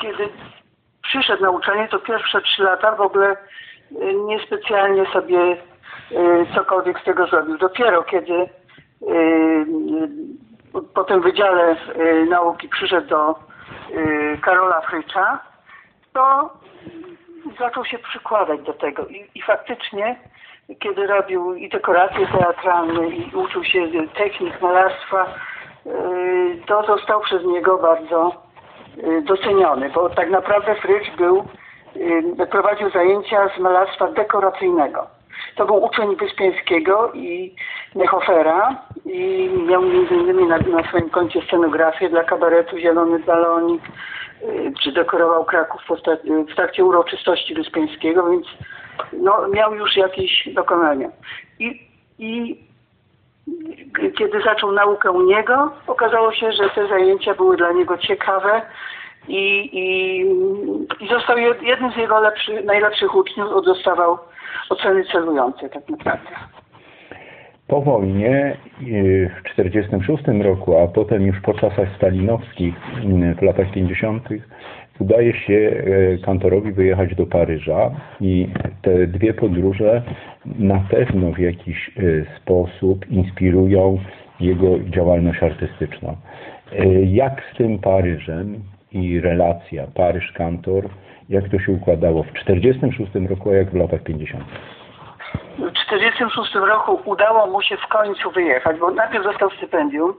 Kiedy 0.02 0.30
przyszedł 1.04 1.44
na 1.44 1.50
uczelnię, 1.50 1.88
to 1.88 2.00
pierwsze 2.00 2.42
trzy 2.42 2.64
lata 2.64 2.96
w 2.96 3.02
ogóle 3.02 3.32
y, 3.32 3.38
niespecjalnie 4.28 5.06
sobie 5.06 5.52
y, 5.52 5.58
cokolwiek 6.56 7.00
z 7.00 7.04
tego 7.04 7.28
zrobił. 7.28 7.58
Dopiero 7.58 8.04
kiedy 8.04 8.34
y, 8.34 8.48
po 10.94 11.04
tym 11.04 11.22
Wydziale 11.22 11.76
y, 11.76 12.26
Nauki 12.30 12.70
przyszedł 12.70 13.08
do 13.08 13.36
Karola 14.42 14.82
Frycza, 14.82 15.40
to 16.14 16.50
zaczął 17.60 17.86
się 17.86 18.00
przykładać 18.00 18.62
do 18.62 18.74
tego. 18.74 19.06
I, 19.08 19.28
i 19.36 19.42
faktycznie, 19.42 20.20
kiedy 20.80 21.08
robił 21.08 21.54
i 21.54 21.70
dekoracje 21.70 22.28
teatralne, 22.28 23.08
i 23.08 23.36
uczył 23.36 23.64
się 23.64 23.88
technik 24.18 24.62
malarstwa, 24.62 25.26
to 26.68 26.84
został 26.84 27.22
przez 27.22 27.46
niego 27.46 27.78
bardzo 27.78 28.34
doceniony, 29.24 29.90
bo 29.90 30.10
tak 30.10 30.30
naprawdę 30.30 30.76
Frycz 30.76 31.16
był, 31.18 31.46
prowadził 32.52 32.90
zajęcia 32.90 33.50
z 33.58 33.60
malarstwa 33.60 34.12
dekoracyjnego. 34.12 35.08
To 35.56 35.66
był 35.66 35.84
uczeń 35.84 36.16
Wyspiańskiego 36.16 37.12
i 37.14 37.56
Nechofera 37.96 38.76
i 39.06 39.50
miał 39.68 39.82
między 39.82 40.16
innymi 40.16 40.46
na, 40.46 40.58
na 40.58 40.88
swoim 40.88 41.10
koncie 41.10 41.42
scenografię 41.42 42.10
dla 42.10 42.24
kabaretu 42.24 42.78
Zielony 42.78 43.20
Balonik, 43.20 43.82
y, 44.44 44.74
czy 44.84 44.92
dekorował 44.92 45.46
Kraków 45.46 45.82
w 46.50 46.56
trakcie 46.56 46.86
uroczystości 46.86 47.56
Wyspiańskiego, 47.56 48.30
więc 48.30 48.48
no, 49.14 49.48
miał 49.48 49.76
już 49.76 49.96
jakieś 49.96 50.50
dokonania. 50.54 51.10
I, 51.60 51.88
i 52.20 52.60
kiedy 54.18 54.42
zaczął 54.42 54.72
naukę 54.72 55.12
u 55.12 55.22
niego, 55.22 55.72
okazało 55.88 56.34
się, 56.34 56.52
że 56.52 56.70
te 56.70 56.88
zajęcia 56.88 57.34
były 57.34 57.58
dla 57.58 57.72
niego 57.72 57.98
ciekawe 57.98 58.62
i, 59.30 59.70
i, 59.74 60.20
i 61.06 61.08
został 61.08 61.38
jed- 61.38 61.64
jednym 61.64 61.92
z 61.92 61.98
jego 61.98 62.20
lepszy, 62.20 62.64
najlepszych 62.64 63.16
uczniów, 63.16 63.66
dostawał 63.66 64.18
oceny 64.70 65.04
celujące 65.12 65.70
tak 65.70 65.90
naprawdę. 65.90 66.30
Po 67.68 67.82
wojnie 67.82 68.58
y, 68.82 69.32
w 69.40 69.44
1946 69.44 70.24
roku, 70.44 70.78
a 70.78 70.88
potem 70.88 71.26
już 71.26 71.42
po 71.42 71.54
czasach 71.54 71.90
stalinowskich 71.98 72.76
y, 72.76 73.36
w 73.36 73.42
latach 73.42 73.72
50. 73.72 74.30
udaje 75.00 75.34
się 75.34 75.54
y, 75.54 76.20
Kantorowi 76.26 76.72
wyjechać 76.72 77.16
do 77.16 77.26
Paryża 77.26 77.92
i 78.22 78.48
te 78.82 79.08
dwie 79.08 79.34
podróże 79.34 80.02
na 80.46 80.80
pewno 80.90 81.32
w 81.32 81.40
jakiś 81.40 81.92
sposób 82.38 83.10
inspirują 83.10 84.00
jego 84.40 84.80
działalność 84.80 85.44
artystyczną. 85.44 86.16
Jak 87.06 87.44
z 87.54 87.58
tym 87.58 87.80
Paryżem 87.80 88.64
i 88.92 89.20
relacja 89.20 89.88
Paryż-Kantor, 89.96 90.90
jak 91.30 91.50
to 91.50 91.60
się 91.60 91.72
układało 91.72 92.24
w 92.24 92.32
1946 92.32 93.30
roku, 93.30 93.50
a 93.50 93.54
jak 93.54 93.72
w 93.72 93.76
latach 93.76 94.04
50. 94.04 94.44
W 95.58 95.74
1946 95.90 96.56
roku 96.56 97.00
udało 97.06 97.48
mu 97.48 97.62
się 97.62 97.78
w 97.78 97.88
końcu 97.88 98.32
wyjechać, 98.32 98.78
bo 98.80 98.92
najpierw 98.92 99.24
dostał 99.24 99.50
stypendium. 99.50 100.14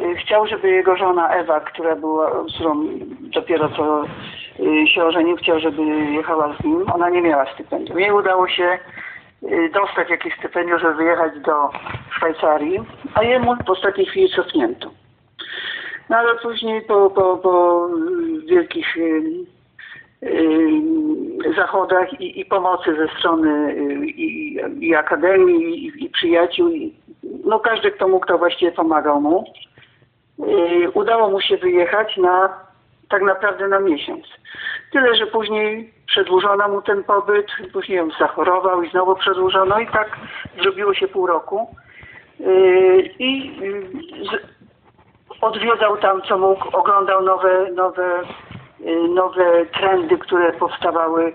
Y, 0.00 0.14
Chciał, 0.16 0.46
żeby 0.46 0.70
jego 0.70 0.96
żona 0.96 1.28
Ewa, 1.28 1.60
która 1.60 1.96
była, 1.96 2.44
z 2.48 2.54
którą 2.54 2.86
dopiero 3.20 3.68
co 3.68 4.04
y, 4.60 4.86
się 4.88 5.04
ożenił, 5.04 5.36
chciał, 5.36 5.60
żeby 5.60 5.82
jechała 6.12 6.56
z 6.60 6.64
nim. 6.64 6.84
Ona 6.94 7.10
nie 7.10 7.22
miała 7.22 7.52
stypendium. 7.54 8.00
Jej 8.00 8.12
udało 8.12 8.48
się 8.48 8.78
y, 9.42 9.70
dostać 9.74 10.10
jakieś 10.10 10.34
stypendium, 10.38 10.78
żeby 10.78 10.94
wyjechać 10.94 11.32
do 11.40 11.70
Szwajcarii, 12.10 12.78
a 13.14 13.22
jemu 13.22 13.56
w 13.66 13.70
ostatniej 13.70 14.06
chwili 14.06 14.28
cofnięto. 14.28 14.90
No 16.08 16.16
ale 16.16 16.34
później 16.34 16.82
po, 16.82 17.10
po, 17.10 17.36
po 17.36 17.88
wielkich 18.46 18.96
y, 18.96 19.22
y, 20.22 21.54
zachodach 21.56 22.20
i, 22.20 22.40
i 22.40 22.44
pomocy 22.44 22.96
ze 22.96 23.18
strony 23.18 23.72
y, 23.72 24.06
i, 24.06 24.58
i 24.80 24.94
akademii, 24.94 25.86
i, 25.86 26.04
i 26.04 26.10
przyjaciół, 26.10 26.70
no 27.44 27.60
każdy 27.60 27.90
kto 27.90 28.08
mógł, 28.08 28.26
to 28.26 28.38
właściwie 28.38 28.72
pomagał 28.72 29.20
mu. 29.20 29.44
Udało 30.94 31.30
mu 31.30 31.40
się 31.40 31.56
wyjechać 31.56 32.16
na 32.16 32.66
tak 33.08 33.22
naprawdę 33.22 33.68
na 33.68 33.80
miesiąc. 33.80 34.24
Tyle, 34.92 35.14
że 35.14 35.26
później 35.26 35.92
przedłużono 36.06 36.68
mu 36.68 36.82
ten 36.82 37.04
pobyt, 37.04 37.46
później 37.72 38.00
on 38.00 38.10
zachorował 38.18 38.82
i 38.82 38.90
znowu 38.90 39.16
przedłużono 39.16 39.78
i 39.78 39.86
tak 39.86 40.16
zrobiło 40.62 40.94
się 40.94 41.08
pół 41.08 41.26
roku. 41.26 41.76
I 43.18 43.52
odwiedzał 45.40 45.96
tam 45.96 46.22
co 46.22 46.38
mógł, 46.38 46.76
oglądał 46.76 47.22
nowe, 47.22 47.70
nowe, 47.70 48.22
y, 48.80 49.08
nowe 49.08 49.66
trendy, 49.66 50.18
które 50.18 50.52
powstawały 50.52 51.32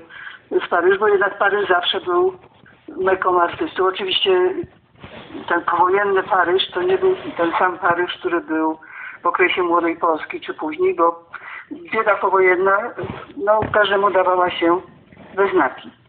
w 0.51 0.69
Paryżu, 0.69 0.99
bo 0.99 1.07
jednak 1.07 1.37
Paryż 1.37 1.67
zawsze 1.67 2.01
był 2.01 2.33
meką 2.87 3.41
artystów. 3.41 3.87
Oczywiście 3.87 4.53
ten 5.47 5.61
powojenny 5.61 6.23
Paryż 6.23 6.71
to 6.71 6.81
nie 6.81 6.97
był 6.97 7.15
ten 7.37 7.51
sam 7.59 7.79
Paryż, 7.79 8.13
który 8.19 8.41
był 8.41 8.77
w 9.23 9.25
okresie 9.25 9.63
Młodej 9.63 9.97
Polski 9.97 10.41
czy 10.41 10.53
później, 10.53 10.95
bo 10.95 11.23
bieda 11.71 12.15
powojenna 12.15 12.77
no, 13.37 13.59
każdemu 13.73 14.11
dawała 14.11 14.51
się 14.51 14.81
we 15.35 15.49
znaki. 15.49 16.00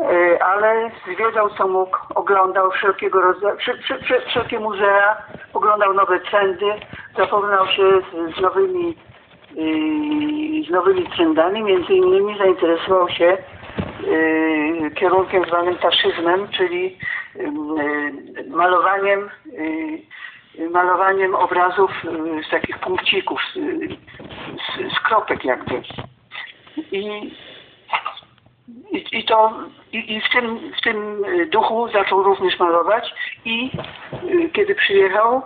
E, 0.00 0.42
ale 0.42 0.90
zwiedzał 1.04 1.50
co 1.50 1.68
mógł, 1.68 1.96
oglądał 2.14 2.70
wszelkiego 2.70 3.20
rodzaju, 3.20 3.58
wsze, 3.58 3.78
wsze, 3.78 3.98
wsze, 3.98 4.20
wszelkie 4.20 4.60
muzea, 4.60 5.22
oglądał 5.54 5.94
nowe 5.94 6.20
trendy, 6.20 6.66
zapoznał 7.16 7.66
się 7.66 7.82
z, 8.36 8.40
nowymi 8.40 8.96
yy, 9.54 10.64
z 10.64 10.70
nowymi 10.70 11.06
trendami, 11.06 11.62
między 11.62 11.92
innymi 11.92 12.38
zainteresował 12.38 13.08
się 13.08 13.38
yy, 14.00 14.90
kierunkiem 14.90 15.44
zwanym 15.44 15.76
taszyzmem, 15.76 16.48
czyli 16.48 16.98
malowaniem 18.48 19.30
malowaniem 20.70 21.34
obrazów 21.34 21.90
z 22.46 22.50
takich 22.50 22.78
punkcików, 22.78 23.40
z, 23.54 23.54
z, 23.54 24.94
z 24.94 25.00
kropek 25.00 25.44
jakby. 25.44 25.82
I 26.92 27.32
i, 28.90 29.18
i 29.18 29.24
to 29.24 29.52
i, 29.92 30.14
i 30.14 30.20
w, 30.20 30.28
tym, 30.32 30.72
w 30.78 30.80
tym 30.80 31.24
y, 31.24 31.46
duchu 31.46 31.88
zaczął 31.88 32.22
również 32.22 32.58
malować 32.58 33.14
i 33.44 33.70
y, 34.24 34.50
kiedy 34.50 34.74
przyjechał, 34.74 35.42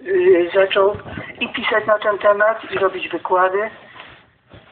y, 0.00 0.50
zaczął 0.54 0.96
i 1.40 1.48
pisać 1.48 1.86
na 1.86 1.98
ten 1.98 2.18
temat, 2.18 2.72
i 2.72 2.78
robić 2.78 3.08
wykłady. 3.08 3.70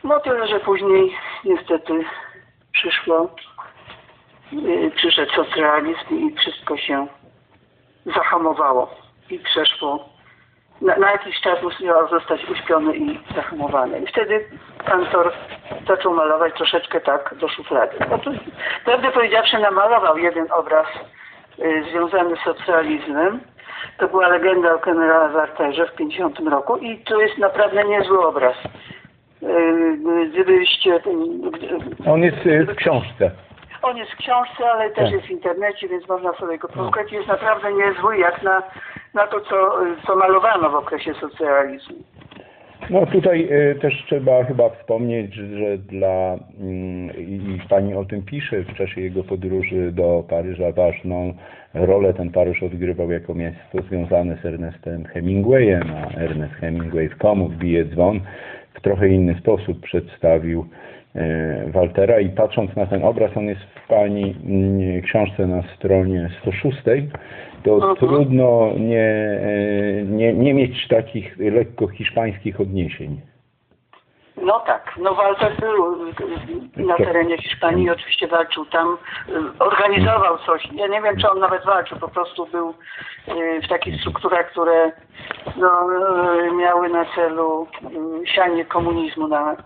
No 0.04 0.20
tyle, 0.20 0.48
że 0.48 0.60
później 0.60 1.16
niestety 1.44 2.04
przyszło, 2.72 3.30
przyszedł 4.96 5.32
socrealizm 5.32 6.28
i 6.28 6.34
wszystko 6.34 6.76
się 6.76 7.06
zahamowało 8.06 8.90
i 9.30 9.38
przeszło. 9.38 10.17
Na, 10.82 10.96
na 10.96 11.10
jakiś 11.12 11.40
czas 11.40 11.62
musiał 11.62 12.08
zostać 12.08 12.50
uśpiony 12.50 12.96
i 12.96 13.20
zahamowany. 13.36 14.00
I 14.00 14.06
wtedy 14.06 14.44
kantor 14.84 15.32
zaczął 15.88 16.14
malować 16.14 16.54
troszeczkę 16.54 17.00
tak 17.00 17.34
do 17.40 17.48
szuflady. 17.48 17.96
No 18.10 18.18
to, 18.18 18.30
prawdę 18.84 19.10
powiedziawszy, 19.10 19.58
namalował 19.58 20.18
jeden 20.18 20.46
obraz 20.52 20.86
y, 21.58 21.84
związany 21.90 22.36
z 22.36 22.40
socrealizmem. 22.44 23.40
To 23.98 24.08
była 24.08 24.28
legenda 24.28 24.74
o 24.74 24.78
generale 24.78 25.28
Warterze 25.32 25.86
w 25.86 25.94
50 25.96 26.38
roku 26.38 26.76
i 26.76 26.98
to 26.98 27.20
jest 27.20 27.38
naprawdę 27.38 27.84
niezły 27.84 28.26
obraz. 28.26 28.56
Y, 29.42 30.28
Gdybyście... 30.32 30.94
y, 30.94 32.10
On 32.10 32.22
jest 32.22 32.46
y, 32.46 32.64
w 32.64 32.74
książce. 32.74 33.30
On 33.82 33.96
jest 33.96 34.12
w 34.12 34.16
książce, 34.16 34.70
ale 34.70 34.90
też 34.90 35.04
Tak. 35.04 35.12
jest 35.12 35.26
w 35.26 35.30
internecie, 35.30 35.88
więc 35.88 36.08
można 36.08 36.32
sobie 36.32 36.58
go 36.58 36.68
poszukać. 36.68 37.12
Jest 37.12 37.28
naprawdę 37.28 37.72
niezły 37.72 38.18
jak 38.18 38.42
na, 38.42 38.62
na 39.14 39.26
to, 39.26 39.40
co, 39.40 39.72
co 40.06 40.16
malowano 40.16 40.70
w 40.70 40.74
okresie 40.74 41.14
socrealizmu. 41.14 41.96
No 42.90 43.06
tutaj 43.06 43.48
y, 43.50 43.78
też 43.80 44.04
trzeba 44.06 44.44
chyba 44.44 44.70
wspomnieć, 44.70 45.34
że 45.34 45.78
dla, 45.78 46.38
mm, 46.60 47.16
i 47.16 47.60
Pani 47.68 47.94
o 47.94 48.04
tym 48.04 48.22
pisze, 48.22 48.60
w 48.60 48.74
czasie 48.74 49.00
jego 49.00 49.24
podróży 49.24 49.92
do 49.92 50.24
Paryża 50.28 50.72
ważną 50.72 51.34
rolę 51.74 52.14
ten 52.14 52.30
Paryż 52.30 52.62
odgrywał 52.62 53.10
jako 53.10 53.34
miasto 53.34 53.82
związane 53.88 54.36
z 54.42 54.46
Ernestem 54.46 55.04
Hemingwayem, 55.04 55.82
a 55.96 56.20
Ernest 56.20 56.54
Hemingway 56.54 57.08
w 57.08 57.18
komu 57.18 57.48
wbije 57.48 57.84
dzwon 57.84 58.20
w 58.74 58.80
trochę 58.80 59.08
inny 59.08 59.34
sposób 59.40 59.80
przedstawił 59.80 60.60
e, 60.60 60.97
Waltera 61.66 62.20
i 62.20 62.28
patrząc 62.28 62.76
na 62.76 62.86
ten 62.86 63.04
obraz, 63.04 63.36
on 63.36 63.44
jest 63.44 63.60
w 63.60 63.88
Pani 63.88 64.36
mm, 64.46 65.02
książce 65.02 65.46
na 65.46 65.62
stronie 65.76 66.30
106, 66.42 66.78
to 67.64 67.74
Mhm. 67.74 67.96
trudno 67.96 68.72
nie, 68.78 69.38
e, 69.42 70.02
nie, 70.04 70.32
nie 70.32 70.54
mieć 70.54 70.88
takich 70.88 71.38
lekko 71.38 71.88
hiszpańskich 71.88 72.60
odniesień. 72.60 73.20
No 74.42 74.60
tak, 74.60 74.94
no 75.00 75.14
Walter 75.14 75.56
był 75.60 75.96
na 76.76 76.96
terenie 76.96 77.38
Hiszpanii 77.38 77.84
i 77.84 77.90
oczywiście 77.90 78.28
walczył 78.28 78.66
tam, 78.66 78.98
organizował 79.58 80.38
coś. 80.38 80.68
Ja 80.72 80.86
nie 80.86 81.02
wiem, 81.02 81.16
czy 81.16 81.30
on 81.30 81.38
nawet 81.38 81.64
walczył, 81.64 81.98
po 81.98 82.08
prostu 82.08 82.46
był 82.46 82.74
y, 83.28 83.60
w 83.62 83.68
takich 83.68 84.00
strukturach, 84.00 84.50
które 84.50 84.92
no, 85.56 85.68
miały 86.56 86.88
na 86.88 87.04
celu 87.14 87.66
y, 88.22 88.26
sianie 88.26 88.64
komunizmu 88.64 89.28
na, 89.28 89.56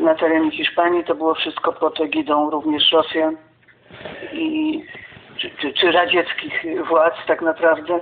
na 0.00 0.14
terenie 0.14 0.50
Hiszpanii. 0.50 1.04
To 1.04 1.14
było 1.14 1.34
wszystko 1.34 1.72
pod 1.72 2.00
egidą 2.00 2.50
również 2.50 2.92
Rosjan 2.92 3.36
i, 4.32 4.82
czy, 5.36 5.50
czy, 5.50 5.72
czy 5.72 5.92
radzieckich 5.92 6.64
władz 6.88 7.14
tak 7.26 7.42
naprawdę. 7.42 8.00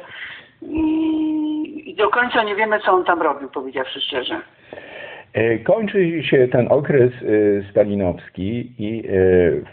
I, 0.63 1.91
I 1.91 1.95
do 1.95 2.11
końca 2.11 2.43
nie 2.43 2.57
wiemy, 2.57 2.81
co 2.81 2.93
on 2.93 3.05
tam 3.05 3.23
robił, 3.23 3.51
powiedziawszy 3.51 4.01
szczerze. 4.01 4.41
E, 5.35 5.59
Kończy 5.59 6.23
się 6.23 6.49
ten 6.49 6.67
okres 6.71 7.13
e, 7.13 7.71
stalinowski 7.71 8.73
i 8.79 8.99
e, 8.99 9.11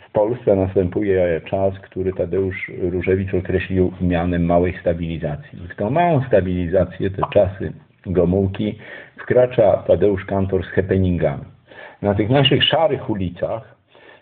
w 0.08 0.12
Polsce 0.14 0.56
następuje 0.56 1.42
czas, 1.46 1.80
który 1.80 2.14
Tadeusz 2.14 2.72
Różewicz 2.92 3.34
określił 3.34 3.94
mianem 4.02 4.46
małej 4.46 4.78
stabilizacji. 4.82 5.60
W 5.70 5.76
tą 5.76 5.90
małą 5.90 6.24
stabilizację, 6.28 7.10
te 7.10 7.22
czasy 7.34 7.74
Gomułki, 8.06 8.78
wkracza 9.18 9.84
Tadeusz 9.88 10.26
Kantor 10.26 10.66
z 10.66 10.70
happeningami. 10.70 11.44
Na 12.02 12.14
tych 12.14 12.30
naszych 12.30 12.64
szarych 12.64 13.10
ulicach, 13.10 13.76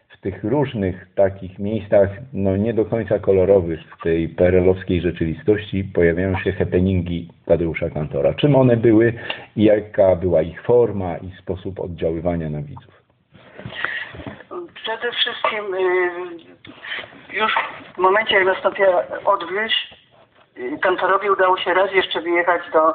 w 0.09 0.21
tych 0.21 0.43
różnych 0.43 1.07
takich 1.15 1.59
miejscach, 1.59 2.09
no 2.33 2.57
nie 2.57 2.73
do 2.73 2.85
końca 2.85 3.19
kolorowych 3.19 3.79
w 3.99 4.03
tej 4.03 4.29
perelowskiej 4.29 5.01
rzeczywistości 5.01 5.83
pojawiają 5.83 6.39
się 6.39 6.51
happeningi 6.51 7.27
Tadeusza 7.45 7.89
Kantora. 7.89 8.33
Czym 8.33 8.55
one 8.55 8.77
były 8.77 9.13
i 9.55 9.63
jaka 9.63 10.15
była 10.15 10.41
ich 10.41 10.61
forma 10.61 11.17
i 11.17 11.31
sposób 11.41 11.79
oddziaływania 11.79 12.49
na 12.49 12.61
widzów? 12.61 13.01
Przede 14.75 15.11
wszystkim 15.11 15.73
y, 15.73 16.11
już 17.33 17.51
w 17.95 17.97
momencie, 17.97 18.35
jak 18.35 18.45
nastąpiła 18.45 19.03
odwilż, 19.25 19.73
y, 20.57 20.79
Kantorowi 20.81 21.29
udało 21.29 21.57
się 21.57 21.73
raz 21.73 21.91
jeszcze 21.91 22.21
wyjechać 22.21 22.61
do, 22.73 22.93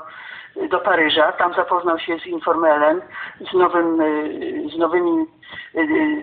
do 0.71 0.81
Paryża. 0.81 1.33
Tam 1.33 1.55
zapoznał 1.55 1.99
się 1.99 2.19
z 2.19 2.27
Informelem, 2.27 3.03
z, 3.51 3.55
nowym, 3.55 4.01
y, 4.01 4.69
z 4.75 4.79
nowymi 4.79 5.27
y, 5.75 5.81
y, 5.81 6.23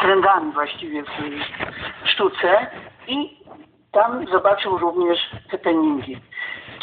trendami 0.00 0.52
właściwie 0.52 1.02
w, 1.02 1.08
sztuce 2.04 2.66
i 3.08 3.40
tam 3.92 4.26
zobaczył 4.26 4.78
również 4.78 5.18
happeningi. 5.50 6.20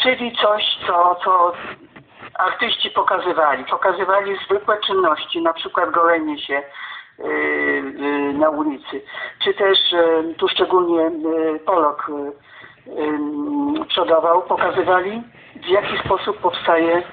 Czyli 0.03 0.37
coś, 0.41 0.63
co, 0.87 1.15
co 1.23 1.53
artyści 2.33 2.89
pokazywali. 2.89 3.65
Pokazywali 3.65 4.37
zwykłe 4.45 4.77
czynności, 4.87 5.41
na 5.41 5.53
przykład 5.53 5.91
golenie 5.91 6.39
się 6.39 6.63
na 8.33 8.49
ulicy. 8.49 9.01
Czy 9.43 9.53
też 9.53 9.77
tu 10.37 10.47
szczególnie 10.47 11.11
Polok 11.65 12.11
przodował, 13.87 14.41
pokazywali 14.41 15.23
w 15.67 15.69
jaki 15.69 15.97
sposób 15.97 16.37
powstaje, 16.37 17.03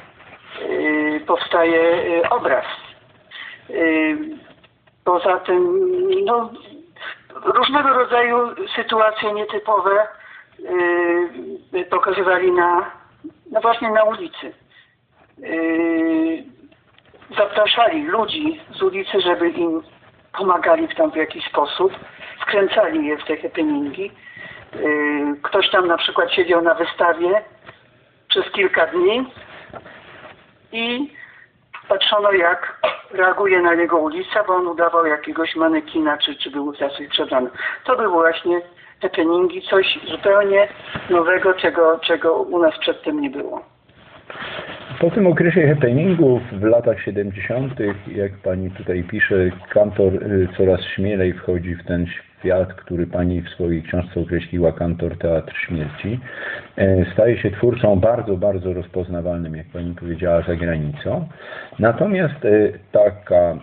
y, 0.63 1.21
powstaje 1.27 1.81
y, 1.81 2.29
obraz. 2.31 2.65
Y, 3.71 4.17
Poza 5.05 5.41
tym 5.41 5.89
no, 6.25 6.51
różnego 7.45 7.89
rodzaju 7.89 8.37
sytuacje 8.77 9.33
nietypowe 9.33 10.09
pokazywali 11.91 12.53
na, 12.53 12.91
no 13.51 13.61
właśnie 13.61 13.91
na 13.91 14.05
ulicy. 14.05 14.53
Zapraszali 17.37 18.03
ludzi 18.03 18.61
z 18.71 18.83
ulicy, 18.83 19.21
żeby 19.21 19.49
im 19.49 19.83
pomagali 20.39 20.89
w 20.89 20.95
tam 20.95 21.11
w 21.11 21.17
jakiś 21.17 21.47
sposób, 21.47 21.93
wkręcali 22.41 23.07
je 23.07 23.19
w 23.19 23.25
te 23.25 23.37
happeningi. 23.37 24.11
Ktoś 25.43 25.71
tam 25.71 25.87
na 25.87 25.97
przykład 25.97 26.33
siedział 26.33 26.63
na 26.63 26.75
wystawie 26.75 27.43
przez 28.35 28.53
kilka 28.53 28.87
dni 28.87 29.27
i 30.73 31.13
patrzono 31.89 32.33
jak 32.33 32.81
reaguje 33.11 33.63
na 33.63 33.75
niego 33.75 33.99
ulica, 33.99 34.45
bo 34.47 34.55
on 34.55 34.67
udawał 34.67 35.07
jakiegoś 35.07 35.57
manekina, 35.57 36.19
czy, 36.19 36.37
czy 36.37 36.51
był 36.51 36.73
jacyś 36.81 37.09
przebrany. 37.09 37.51
To 37.85 37.97
były 37.97 38.09
właśnie 38.09 38.61
happeningi, 39.03 39.63
coś 39.63 39.99
zupełnie 40.11 40.69
nowego, 41.11 41.55
czego, 41.55 41.99
czego 41.99 42.35
u 42.35 42.59
nas 42.59 42.79
przedtem 42.79 43.21
nie 43.21 43.31
było. 43.31 43.63
Po 45.05 45.11
tym 45.11 45.27
okresie 45.27 45.69
happeningów 45.69 46.43
w 46.53 46.63
latach 46.63 47.01
70., 47.01 47.73
jak 48.17 48.33
pani 48.33 48.71
tutaj 48.71 49.03
pisze, 49.03 49.51
kantor 49.71 50.15
y, 50.15 50.49
coraz 50.57 50.81
śmielej 50.95 51.33
wchodzi 51.33 51.75
w 51.75 51.85
ten 51.85 52.07
świat, 52.07 52.75
który 52.75 53.07
pani 53.07 53.43
w 53.43 53.49
swojej 53.49 53.83
książce 53.83 54.21
określiła 54.21 54.73
kantor 54.73 55.19
teatr 55.19 55.55
śmierci. 55.57 56.21
E, 56.77 57.05
Staje 57.13 57.39
się 57.39 57.51
twórcą 57.51 58.01
bardzo, 58.01 58.37
bardzo 58.37 58.73
rozpoznawalnym, 58.73 59.57
jak 59.57 59.67
pani 59.67 59.95
powiedziała, 59.95 60.43
za 60.43 60.57
granicą. 60.57 61.29
Natomiast 61.79 62.45
e, 62.45 62.73
taka, 62.93 63.59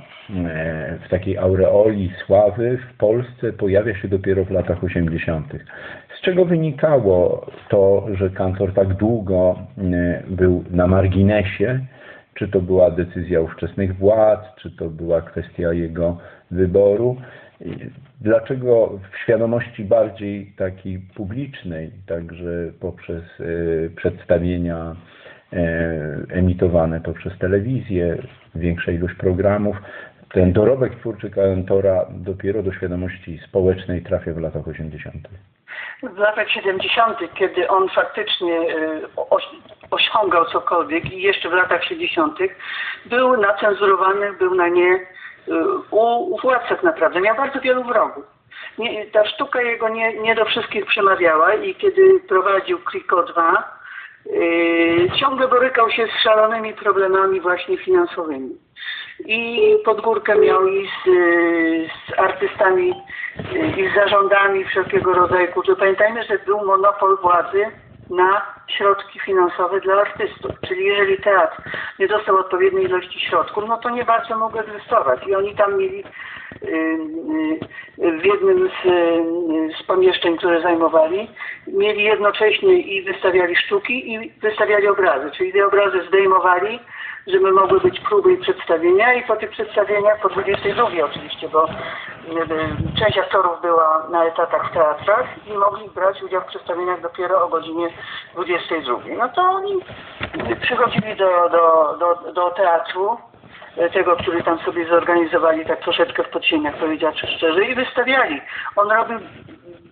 e, 0.46 0.98
w 1.06 1.10
takiej 1.10 1.38
aureoli 1.38 2.12
sławy 2.26 2.78
w 2.78 2.98
Polsce 2.98 3.54
pojawia 3.54 3.96
się 3.96 4.08
dopiero 4.08 4.46
w 4.46 4.52
latach 4.52 4.84
80. 4.84 5.54
Z 6.22 6.24
czego 6.24 6.46
wynikało 6.46 7.46
to, 7.70 8.08
że 8.14 8.30
kantor 8.30 8.74
tak 8.74 8.94
długo 8.94 9.56
e, 9.78 10.24
był 10.28 10.64
na 10.72 10.88
marginesie? 10.88 11.80
Czy 12.34 12.48
to 12.48 12.62
była 12.62 12.92
decyzja 12.92 13.42
ówczesnych 13.42 13.98
władz, 13.98 14.40
czy 14.62 14.72
to 14.72 14.90
była 14.90 15.22
kwestia 15.22 15.74
jego 15.74 16.18
wyboru? 16.52 17.18
I 17.66 17.72
Dlaczego 18.22 19.00
w 19.12 19.18
świadomości 19.18 19.86
bardziej 19.86 20.54
takiej 20.58 21.00
publicznej, 21.16 21.92
także 22.08 22.72
poprzez 22.80 23.24
e, 23.40 23.46
przedstawienia 23.96 24.96
emitowane 26.30 27.02
poprzez 27.02 27.38
telewizję, 27.38 28.18
większa 28.56 28.92
ilość 28.92 29.16
programów, 29.16 29.78
ten 30.34 30.54
dorobek 30.54 30.96
twórczy 30.96 31.30
kantora 31.30 32.06
dopiero 32.10 32.64
do 32.64 32.74
świadomości 32.74 33.40
społecznej 33.48 34.04
trafia 34.04 34.34
w 34.34 34.38
latach 34.38 34.68
80. 34.68 35.16
W 36.04 36.18
latach 36.18 36.50
70., 36.50 37.18
kiedy 37.34 37.68
on 37.68 37.90
faktycznie 37.90 38.60
y, 38.60 39.08
osiągał 39.92 40.46
cokolwiek 40.46 41.14
i 41.14 41.22
jeszcze 41.22 41.50
w 41.50 41.54
latach 41.54 41.84
60., 41.84 42.40
był 43.06 43.38
nacenzurowany, 43.38 44.34
był 44.34 44.56
na 44.56 44.68
nie 44.68 44.94
y, 44.94 45.00
u, 45.92 46.38
władz 46.38 46.70
tak 46.70 46.84
naprawdę. 46.84 47.22
Miał 47.22 47.36
bardzo 47.36 47.60
wielu 47.60 47.84
wrogów. 47.84 48.24
Nie, 48.78 49.06
ta 49.06 49.26
sztuka 49.26 49.62
jego 49.62 49.90
nie, 49.90 50.22
nie 50.22 50.36
do 50.36 50.46
wszystkich 50.46 50.86
przemawiała 50.86 51.54
i 51.54 51.76
kiedy 51.76 52.20
prowadził 52.28 52.80
Kliko 52.80 53.24
2, 53.24 53.82
Yy, 54.26 55.10
ciągle 55.20 55.48
borykał 55.48 55.92
się 55.92 56.08
z 56.08 56.24
szalonymi 56.24 56.74
problemami 56.74 57.42
właśnie 57.42 57.78
finansowymi. 57.78 58.50
I 59.26 59.62
pod 59.86 60.02
górkę 60.02 60.36
miał 60.36 60.62
z, 60.66 61.08
yy, 61.08 61.88
z 61.88 62.20
artystami 62.20 62.94
yy, 63.54 63.68
i 63.68 63.92
z 63.92 63.96
zarządami 63.96 64.66
wszelkiego 64.66 65.14
rodzaju 65.14 65.48
kultury. 65.48 65.78
Pamiętajmy, 65.78 66.24
że 66.24 66.40
był 66.46 66.66
monopol 66.66 67.18
władzy 67.22 67.66
na 68.10 68.42
środki 68.68 69.20
finansowe 69.20 69.80
dla 69.80 69.96
artystów. 69.96 70.52
Czyli 70.68 70.86
jeżeli 70.86 71.18
teatr 71.18 71.62
nie 72.00 72.08
dostał 72.08 72.38
odpowiedniej 72.38 72.86
ilości 72.86 73.20
środków, 73.20 73.64
no 73.68 73.78
to 73.78 73.90
nie 73.90 74.06
bardzo 74.06 74.38
mógł 74.38 74.60
egzystować. 74.60 75.28
I 75.28 75.36
oni 75.36 75.56
tam 75.56 75.78
mieli 75.78 76.04
w 77.98 78.26
jednym 78.26 78.70
z, 78.70 78.88
z 79.80 79.84
pomieszczeń, 79.84 80.38
które 80.38 80.62
zajmowali, 80.62 81.30
mieli 81.68 82.04
jednocześnie 82.04 82.80
i 82.80 83.04
wystawiali 83.04 83.56
sztuki 83.56 84.14
i 84.14 84.32
wystawiali 84.32 84.88
obrazy. 84.88 85.32
Czyli 85.32 85.54
te 85.54 85.68
obrazy 85.68 86.02
zdejmowali, 86.08 86.80
żeby 87.28 87.52
mogły 87.52 87.80
być 87.80 88.00
próby 88.00 88.34
i 88.34 88.38
przedstawienia 88.38 89.14
i 89.14 89.24
po 89.24 89.36
tych 89.36 89.50
przedstawieniach, 89.50 90.22
po 90.22 90.30
22 90.30 90.88
oczywiście, 91.06 91.50
bo 91.50 91.66
część 93.00 93.18
aktorów 93.18 93.62
była 93.62 94.08
na 94.12 94.26
etatach 94.26 94.70
w 94.70 94.74
teatrach 94.74 95.26
i 95.48 95.54
mogli 95.54 95.90
brać 95.90 96.24
udział 96.24 96.42
w 96.42 96.46
przedstawieniach 96.46 97.02
dopiero 97.02 97.46
o 97.46 97.50
godzinie 97.50 97.90
22. 98.34 98.98
No 99.18 99.30
to 99.30 99.42
oni 99.42 99.80
przychodzili 100.62 101.16
do, 101.16 101.50
do, 101.50 101.96
do, 102.00 102.32
do 102.32 102.50
teatru, 102.50 103.18
tego, 103.94 104.16
który 104.16 104.44
tam 104.44 104.60
sobie 104.60 104.88
zorganizowali 104.88 105.66
tak 105.66 105.80
troszeczkę 105.80 106.24
w 106.24 106.30
podziemiach, 106.30 106.76
powiedziawszy 106.76 107.28
szczerze, 107.28 107.66
i 107.66 107.76
wystawiali. 107.76 108.42
On 108.76 108.92
robił 108.92 109.20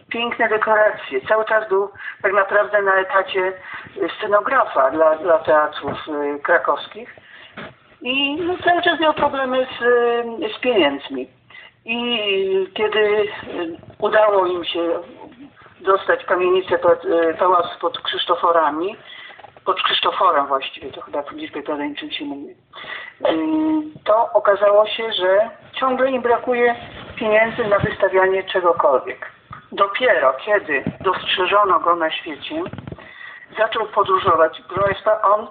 piękne 0.10 0.50
dekoracje. 0.50 1.22
Cały 1.28 1.46
czas 1.46 1.70
był 1.70 1.90
tak 2.22 2.34
naprawdę 2.34 2.82
na 2.82 2.96
etacie 2.96 3.54
scenografa 4.18 4.92
dla, 4.92 5.16
dla 5.16 5.40
teatrów 5.40 6.08
y, 6.08 6.40
krakowskich 6.40 7.16
i 8.02 8.36
no, 8.42 8.54
cały 8.64 8.82
czas 8.82 9.00
miał 9.00 9.14
problemy 9.14 9.68
z, 9.80 9.84
z 10.56 10.60
pieniędzmi. 10.60 11.28
I 11.86 12.20
kiedy 12.74 13.00
y, 13.00 13.28
udało 14.00 14.46
im 14.46 14.66
się 14.66 15.00
dostać 15.82 16.26
kamienicę 16.26 16.80
pod, 16.80 17.06
y, 17.06 17.36
pałac 17.40 17.66
pod 17.82 18.02
Krzysztoforami, 18.02 18.96
pod 19.66 19.82
Krzysztoforem 19.84 20.48
właściwie, 20.48 20.92
to 20.92 21.02
chyba 21.02 21.22
w 21.22 21.32
liczbie 21.32 21.64
pojedynczym 21.64 22.12
się 22.12 22.26
mówi, 22.26 22.56
to 24.04 24.30
okazało 24.34 24.88
się, 24.88 25.14
że 25.14 25.50
ciągle 25.74 26.12
im 26.12 26.22
brakuje 26.22 26.76
pieniędzy 27.16 27.64
na 27.64 27.80
wystawianie 27.80 28.44
czegokolwiek. 28.44 29.39
Dopiero 29.72 30.34
kiedy 30.34 30.84
dostrzeżono 31.02 31.80
go 31.80 31.96
na 31.96 32.12
świecie, 32.12 32.64
zaczął 33.58 33.86
podróżować. 33.86 34.62
Proszę 34.68 34.84
Państwa, 34.84 35.22
on 35.22 35.48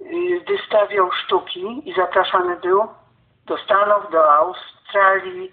y, 0.00 0.40
wystawiał 0.46 1.12
sztuki 1.12 1.90
i 1.90 1.94
zapraszany 1.94 2.56
był 2.56 2.88
do 3.46 3.58
Stanów, 3.58 4.10
do 4.10 4.34
Australii, 4.34 5.52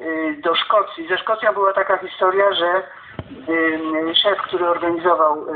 y, 0.00 0.40
do 0.42 0.54
Szkocji. 0.54 1.08
Ze 1.08 1.18
Szkocją 1.18 1.52
była 1.52 1.72
taka 1.72 1.98
historia, 1.98 2.52
że 2.52 2.82
y, 3.48 4.14
szef, 4.22 4.38
który 4.38 4.68
organizował 4.68 5.46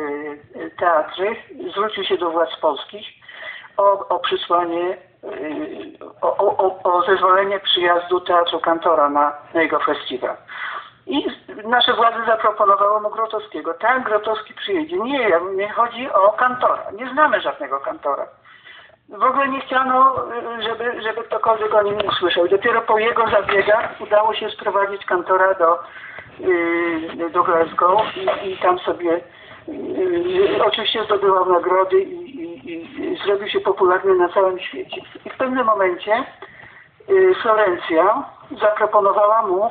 teatry, 0.79 1.37
zwrócił 1.71 2.05
się 2.05 2.19
do 2.19 2.31
władz 2.31 2.57
polskich 2.61 3.07
o, 3.77 4.09
o 4.09 4.19
przysłanie, 4.19 4.97
o, 6.21 6.37
o, 6.37 6.83
o 6.83 7.03
zezwolenie 7.03 7.61
przyjazdu 7.61 8.21
Teatru 8.21 8.61
Kantora 8.61 9.09
na, 9.09 9.33
na 9.55 9.63
jego 9.63 9.81
festiwal. 9.81 10.37
I 11.07 11.27
nasze 11.65 11.95
władze 11.95 12.27
zaproponowały 12.27 13.01
mu 13.01 13.11
Grotowskiego. 13.11 13.75
Ten 13.75 14.03
Grotowski 14.03 14.55
przyjedzie. 14.55 14.97
Nie, 14.97 15.31
nie 15.57 15.73
chodzi 15.73 16.13
o 16.13 16.33
kantora. 16.33 16.83
Nie 16.93 17.11
znamy 17.13 17.41
żadnego 17.41 17.81
kantora. 17.81 18.27
W 19.09 19.23
ogóle 19.23 19.49
nie 19.49 19.61
chciano, 19.61 20.15
żeby, 20.61 21.03
żeby 21.03 21.23
ktokolwiek 21.23 21.75
o 21.75 21.83
nim 21.83 21.97
usłyszał. 22.09 22.49
Dopiero 22.49 22.83
po 22.83 22.99
jego 22.99 23.31
zabiegach 23.31 24.01
udało 24.01 24.35
się 24.35 24.51
sprowadzić 24.51 25.05
kantora 25.05 25.55
do, 25.55 25.79
yy, 26.41 27.31
do 27.31 27.43
Glasgow 27.43 28.03
i, 28.17 28.51
i 28.51 28.59
tam 28.59 28.79
sobie 28.79 29.21
yy, 29.69 30.65
oczywiście 30.65 31.05
zdobywał 31.05 31.53
nagrody 31.53 32.01
i, 32.01 32.37
i, 32.41 33.03
i, 33.03 33.17
zrobił 33.17 33.49
się 33.49 33.61
popularny 33.61 34.15
na 34.15 34.29
całym 34.29 34.59
świecie. 34.59 35.01
I 35.25 35.31
w 35.31 35.37
pewnym 35.37 35.67
momencie 35.67 36.25
yy, 37.09 37.35
Florencja 37.35 38.25
zaproponowała 38.61 39.43
mu 39.43 39.71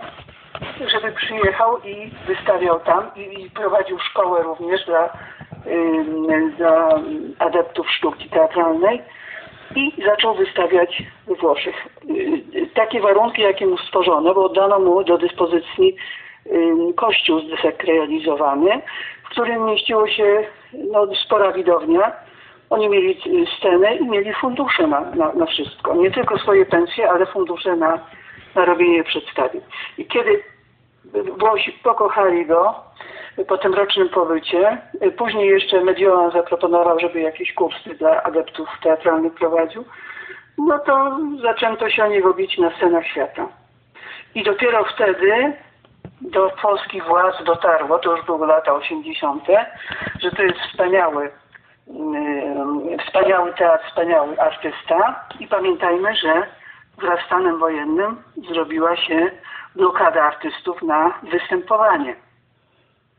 żeby 0.88 1.12
przyjechał 1.12 1.82
i 1.82 2.12
wystawiał 2.28 2.80
tam 2.80 3.12
i, 3.16 3.50
prowadził 3.50 4.00
szkołę 4.00 4.44
również 4.44 4.86
dla, 4.86 5.18
dla 6.58 6.90
adeptów 7.40 7.92
sztuki 7.92 8.30
teatralnej 8.30 9.02
i 9.76 9.92
zaczął 10.06 10.36
wystawiać 10.36 11.04
we 11.28 11.36
Włoszech. 11.36 11.88
Y, 12.10 12.70
takie 12.74 13.02
warunki, 13.02 13.42
jakie 13.42 13.68
mu 13.68 13.78
stworzono, 13.78 14.34
bo 14.34 14.46
oddano 14.46 14.80
mu 14.80 15.04
do 15.04 15.18
dyspozycji 15.18 15.96
kościół 16.96 17.40
zdesakralizowany, 17.40 18.82
w 19.24 19.30
którym 19.30 19.66
mieściło 19.66 20.08
się 20.08 20.46
no, 20.74 21.08
spora 21.26 21.52
widownia. 21.52 22.12
Oni 22.70 22.90
mieli 22.90 23.18
scenę 23.58 23.96
i 23.96 24.06
mieli 24.06 24.34
fundusze 24.34 24.88
na, 24.88 25.02
na, 25.02 25.34
na 25.34 25.46
wszystko. 25.46 25.96
Nie 25.96 26.12
tylko 26.12 26.38
swoje 26.38 26.66
pensje, 26.66 27.10
ale 27.10 27.26
fundusze 27.26 27.76
na, 27.76 28.00
na 28.56 28.66
robienie 28.66 29.04
przedstawień. 29.04 29.62
I 29.98 30.06
kiedy 30.06 30.44
Włosi 31.14 31.72
pokochali 31.72 32.46
go 32.46 32.76
po 33.48 33.58
tym 33.58 33.74
rocznym 33.74 34.10
pobycie, 34.10 34.78
później 35.18 35.50
jeszcze 35.50 35.84
Mediolan 35.84 36.32
zaproponował, 36.32 37.00
żeby 37.00 37.20
jakieś 37.20 37.54
kursy 37.54 37.96
dla 37.96 38.24
adeptów 38.24 38.70
teatralnych 38.84 39.34
prowadził, 39.34 39.86
no 40.58 40.80
to 40.80 41.20
zaczęto 41.42 41.90
się 41.90 42.04
o 42.04 42.08
niego 42.08 42.34
bić 42.34 42.58
na 42.58 42.76
scenach 42.78 43.08
świata. 43.08 43.48
I 44.36 44.44
dopiero 44.44 44.86
wtedy 44.86 45.54
do 46.22 46.52
polskich 46.62 47.06
władz 47.06 47.44
dotarło, 47.44 48.00
to 48.00 48.16
już 48.16 48.26
były 48.26 48.48
lata 48.48 48.74
80., 48.74 49.44
że 50.22 50.32
to 50.32 50.44
jest 50.44 50.60
wspaniały, 50.60 51.32
yy, 51.88 52.98
wspaniały 53.06 53.54
teatr, 53.54 53.86
wspaniały 53.88 54.40
artysta 54.40 55.26
i 55.40 55.48
pamiętajmy, 55.48 56.16
że 56.16 56.48
wraz 56.98 57.20
z 57.20 57.26
stanem 57.26 57.60
wojennym 57.60 58.24
zrobiła 58.50 58.96
się 58.96 59.32
blokada 59.76 60.24
artystów 60.24 60.82
na 60.82 61.20
występowanie 61.24 62.16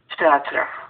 w 0.09 0.17
teatrach. 0.17 0.87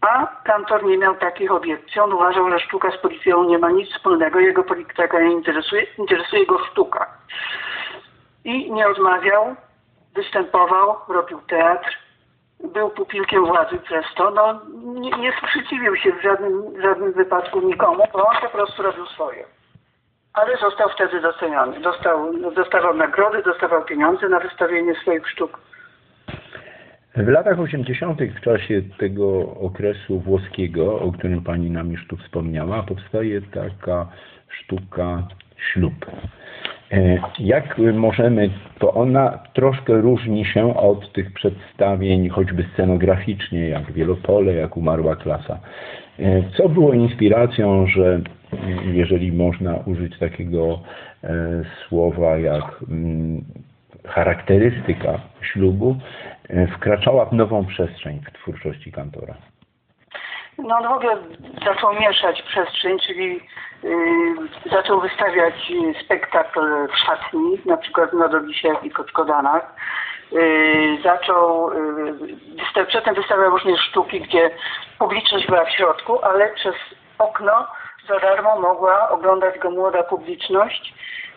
A 0.00 0.26
kantor 0.44 0.84
nie 0.84 0.98
miał 0.98 1.14
takich 1.14 1.52
obiekcji. 1.52 2.00
On 2.00 2.12
uważał, 2.12 2.50
że 2.50 2.60
sztuka 2.60 2.90
z 2.90 2.96
policją 2.96 3.44
nie 3.44 3.58
ma 3.58 3.70
nic 3.70 3.90
wspólnego, 3.90 4.40
jego 4.40 4.64
polityka 4.64 5.20
nie 5.20 5.32
interesuje, 5.32 5.86
interesuje 5.98 6.46
go 6.46 6.58
sztuka. 6.58 7.06
I 8.44 8.72
nie 8.72 8.88
odmawiał, 8.88 9.56
występował, 10.14 10.96
robił 11.08 11.40
teatr, 11.40 11.98
był 12.64 12.90
pupilkiem 12.90 13.46
władzy 13.46 13.78
przez 13.78 14.04
to, 14.16 14.30
no 14.30 14.60
nie, 14.74 15.10
nie 15.10 15.32
sprzeciwił 15.32 15.96
się 15.96 16.12
w 16.12 16.22
żadnym, 16.22 16.82
żadnym 16.82 17.12
wypadku 17.12 17.60
nikomu, 17.60 18.04
bo 18.12 18.26
on 18.26 18.36
po 18.40 18.48
prostu 18.48 18.82
robił 18.82 19.06
swoje 19.06 19.44
ale 20.32 20.56
został 20.56 20.88
wtedy 20.88 21.20
doceniony. 21.20 21.80
Dostał, 21.80 22.32
dostawał 22.56 22.94
nagrody, 22.94 23.42
dostawał 23.42 23.84
pieniądze 23.84 24.28
na 24.28 24.40
wystawienie 24.40 24.94
swoich 24.94 25.28
sztuk. 25.28 25.60
W 27.16 27.28
latach 27.28 27.60
80. 27.60 28.20
w 28.22 28.40
czasie 28.40 28.82
tego 28.98 29.40
okresu 29.60 30.20
włoskiego, 30.20 31.00
o 31.00 31.12
którym 31.12 31.42
pani 31.42 31.70
nam 31.70 31.92
już 31.92 32.06
tu 32.06 32.16
wspomniała, 32.16 32.82
powstaje 32.82 33.42
taka 33.42 34.08
sztuka 34.48 35.22
ślub. 35.72 36.06
E, 36.92 37.18
jak 37.38 37.78
możemy, 37.78 38.50
to 38.78 38.94
ona 38.94 39.38
troszkę 39.52 40.00
różni 40.00 40.44
się 40.44 40.76
od 40.76 41.12
tych 41.12 41.32
przedstawień, 41.32 42.28
choćby 42.28 42.64
scenograficznie, 42.72 43.68
jak 43.68 43.92
Wielopole, 43.92 44.54
jak 44.54 44.76
Umarła 44.76 45.16
Klasa. 45.16 45.58
E, 46.18 46.42
co 46.56 46.68
było 46.68 46.92
inspiracją, 46.92 47.86
że 47.86 48.20
jeżeli 48.84 49.32
można 49.32 49.74
użyć 49.86 50.18
takiego 50.18 50.80
e, 51.24 51.30
słowa 51.88 52.38
jak 52.38 52.64
mm, 52.90 53.44
charakterystyka 54.08 55.20
ślubu, 55.40 55.96
e, 56.48 56.66
wkraczała 56.66 57.24
w 57.24 57.32
nową 57.32 57.66
przestrzeń 57.66 58.20
w 58.26 58.32
twórczości 58.32 58.92
kantora? 58.92 59.34
No 60.64 60.76
on 60.76 60.88
w 60.88 60.92
ogóle 60.92 61.16
zaczął 61.64 61.94
mieszać 61.94 62.42
przestrzeń, 62.42 62.98
czyli 62.98 63.40
yy, 63.82 64.70
zaczął 64.70 65.00
wystawiać 65.00 65.72
spektakl 66.04 66.88
w 66.88 66.96
szatni, 66.96 67.58
na 67.66 67.76
przykład 67.76 68.12
na 68.12 68.28
Dobisiach 68.28 68.84
i 68.84 68.90
Koczkodanach. 68.90 69.74
Yy, 70.32 71.02
zaczął, 71.02 71.70
yy, 72.76 72.86
przedtem 72.86 73.14
wystawiał 73.14 73.50
różne 73.50 73.76
sztuki, 73.76 74.20
gdzie 74.20 74.50
publiczność 74.98 75.46
była 75.46 75.64
w 75.64 75.70
środku, 75.70 76.24
ale 76.24 76.48
przez 76.54 76.74
okno 77.18 77.66
za 78.08 78.18
darmo 78.18 78.60
mogła 78.60 79.08
oglądać 79.08 79.58
go 79.58 79.70
młoda 79.70 80.02
publiczność 80.02 80.94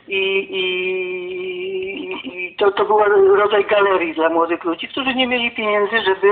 i, 0.07 0.47
i, 0.49 0.63
i 2.27 2.55
to, 2.55 2.71
to 2.71 2.85
był 2.85 2.99
rodzaj 3.35 3.65
galerii 3.65 4.13
dla 4.13 4.29
młodych 4.29 4.63
ludzi, 4.63 4.87
którzy 4.87 5.15
nie 5.15 5.27
mieli 5.27 5.51
pieniędzy, 5.51 6.01
żeby, 6.01 6.27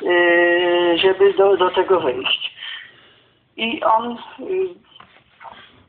yy, 0.00 0.98
żeby 0.98 1.34
do, 1.34 1.56
do 1.56 1.70
tego 1.70 2.00
wejść. 2.00 2.56
I 3.56 3.82
on 3.82 4.12
y, 4.12 4.68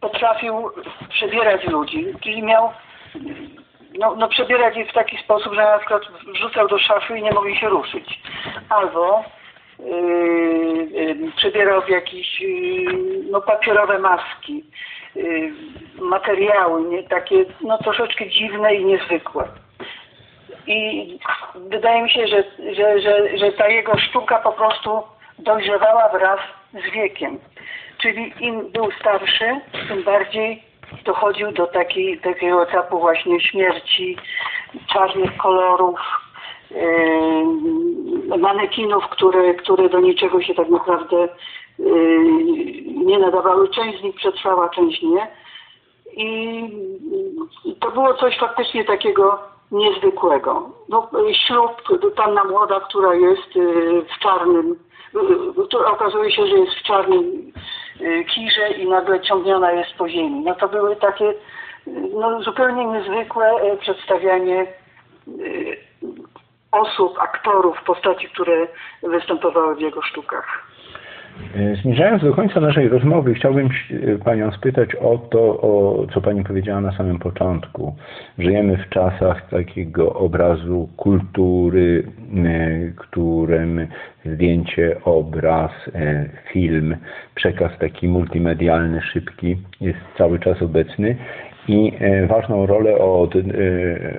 potrafił 0.02 0.72
przebierać 1.10 1.64
ludzi, 1.64 2.06
czyli 2.22 2.44
miał 2.44 2.72
no, 3.98 4.16
no 4.16 4.28
przebierać 4.28 4.78
ich 4.78 4.90
w 4.90 4.94
taki 4.94 5.18
sposób, 5.18 5.54
że 5.54 5.62
na 5.62 5.78
przykład 5.78 6.02
wrzucał 6.34 6.68
do 6.68 6.80
szafy 6.80 7.18
i 7.18 7.24
nie 7.24 7.32
mogli 7.32 7.58
się 7.58 7.70
ruszyć. 7.70 8.22
Albo 8.70 9.24
przebierał 11.36 11.82
w 11.82 11.90
jakieś 11.90 12.42
yy, 12.42 12.94
no, 13.32 13.42
papierowe 13.42 14.00
maski, 14.00 14.64
yy, 15.16 15.52
materiały, 16.02 16.82
nie, 16.82 17.04
takie 17.04 17.46
no, 17.62 17.78
troszeczkę 17.78 18.30
dziwne 18.30 18.76
i 18.76 18.86
niezwykłe. 18.86 19.48
I 20.68 21.20
wydaje 21.56 22.04
mi 22.04 22.10
się, 22.10 22.28
że, 22.28 22.44
że, 22.74 23.02
że, 23.02 23.38
że 23.38 23.52
ta 23.52 23.68
jego 23.68 23.98
sztuka 24.00 24.40
po 24.40 24.52
prostu 24.52 25.04
dojrzewała 25.40 26.10
wraz 26.10 26.40
z 26.74 26.92
wiekiem. 26.92 27.40
Czyli 27.98 28.34
im 28.40 28.72
był 28.72 28.92
starszy, 28.92 29.60
tym 29.88 30.04
bardziej 30.04 30.64
dochodził 31.06 31.52
do 31.52 31.68
takiej, 31.68 32.20
takiego 32.20 32.64
etapu 32.64 33.00
właśnie 33.00 33.42
śmierci, 33.42 34.18
czarnych 34.94 35.38
kolorów, 35.38 36.00
yy, 36.00 36.27
manekinów, 38.38 39.10
które, 39.10 39.54
które 39.54 39.90
do 39.90 40.00
niczego 40.00 40.42
się 40.42 40.56
tak 40.56 40.70
naprawdę 40.70 41.28
yy, 41.80 42.24
nie 43.06 43.20
nadawały. 43.20 43.70
Część 43.70 44.00
z 44.00 44.04
nich 44.04 44.16
przetrwała, 44.16 44.70
część 44.70 45.02
nie. 45.02 45.28
I 46.18 46.62
to 47.80 47.92
było 47.92 48.14
coś 48.14 48.38
faktycznie 48.40 48.86
takiego 48.86 49.40
niezwykłego. 49.72 50.70
No, 50.90 51.10
ślub, 51.48 51.72
panna 52.16 52.44
młoda, 52.44 52.80
która 52.80 53.16
jest 53.16 53.56
yy, 53.56 54.02
w 54.02 54.20
czarnym, 54.20 54.76
yy, 55.14 55.66
która 55.68 55.92
okazuje 55.92 56.32
się, 56.32 56.48
że 56.48 56.58
jest 56.58 56.74
w 56.74 56.84
czarnym 56.84 57.52
yy, 58.00 58.26
kirze 58.26 58.70
i 58.72 58.90
nagle 58.90 59.22
ciągniona 59.22 59.72
jest 59.72 59.94
po 59.98 60.10
ziemi. 60.10 60.40
No 60.40 60.56
to 60.56 60.68
były 60.68 60.96
takie 60.96 61.34
no, 62.14 62.42
zupełnie 62.42 62.86
niezwykłe 62.86 63.78
przedstawianie 63.80 64.68
yy, 65.28 65.78
osób, 66.80 67.20
aktorów, 67.20 67.84
postaci, 67.84 68.28
które 68.30 68.68
występowały 69.04 69.76
w 69.76 69.82
jego 69.82 70.02
sztukach. 70.02 70.68
E, 71.56 71.76
Zmierzając 71.76 72.24
do 72.24 72.34
końca 72.34 72.60
naszej 72.60 72.90
rozmowy, 72.90 73.34
chciałbym 73.34 73.72
się 73.72 73.96
Panią 74.26 74.52
spytać 74.52 74.96
o 74.96 75.18
to, 75.18 75.40
o 75.40 76.06
co 76.14 76.22
Pani 76.22 76.44
powiedziała 76.44 76.82
na 76.82 76.98
samym 76.98 77.20
początku. 77.20 77.96
Żyjemy 78.40 78.78
w 78.78 78.90
czasach 78.90 79.50
takiego 79.50 80.14
obrazu 80.14 80.90
kultury, 80.98 82.04
e, 82.46 82.92
którym 82.98 83.88
zdjęcie, 84.26 84.98
obraz, 85.04 85.72
e, 85.96 86.30
film, 86.52 86.96
przekaz 87.36 87.72
taki 87.80 88.08
multimedialny, 88.08 89.02
szybki 89.02 89.58
jest 89.82 90.00
cały 90.18 90.40
czas 90.40 90.62
obecny 90.62 91.18
i 91.68 91.92
ważną 92.28 92.66
rolę 92.66 92.98
od, 92.98 93.34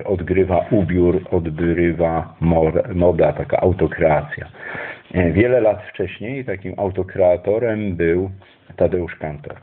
odgrywa 0.05 0.65
ubiór, 0.71 1.21
odgrywa 1.31 2.33
moda, 2.95 3.33
taka 3.33 3.57
autokreacja. 3.61 4.47
Wiele 5.31 5.61
lat 5.61 5.83
wcześniej 5.89 6.45
takim 6.45 6.73
autokreatorem 6.77 7.95
był 7.95 8.29
Tadeusz 8.75 9.15
Kantor. 9.15 9.55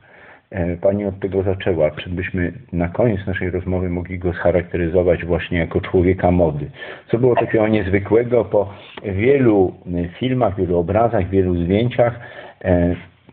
Pani 0.81 1.05
od 1.05 1.21
tego 1.21 1.43
zaczęła. 1.43 1.91
Czy 1.91 2.11
byśmy 2.11 2.53
na 2.73 2.89
koniec 2.89 3.27
naszej 3.27 3.51
rozmowy 3.51 3.89
mogli 3.89 4.19
go 4.19 4.33
scharakteryzować 4.33 5.25
właśnie 5.25 5.59
jako 5.59 5.81
człowieka 5.81 6.31
mody? 6.31 6.71
Co 7.11 7.19
było 7.19 7.35
takiego 7.35 7.69
niezwykłego 7.69 8.45
po 8.45 8.75
wielu 9.05 9.75
filmach, 10.19 10.57
wielu 10.57 10.79
obrazach, 10.79 11.31
wielu 11.31 11.55
zdjęciach 11.55 12.21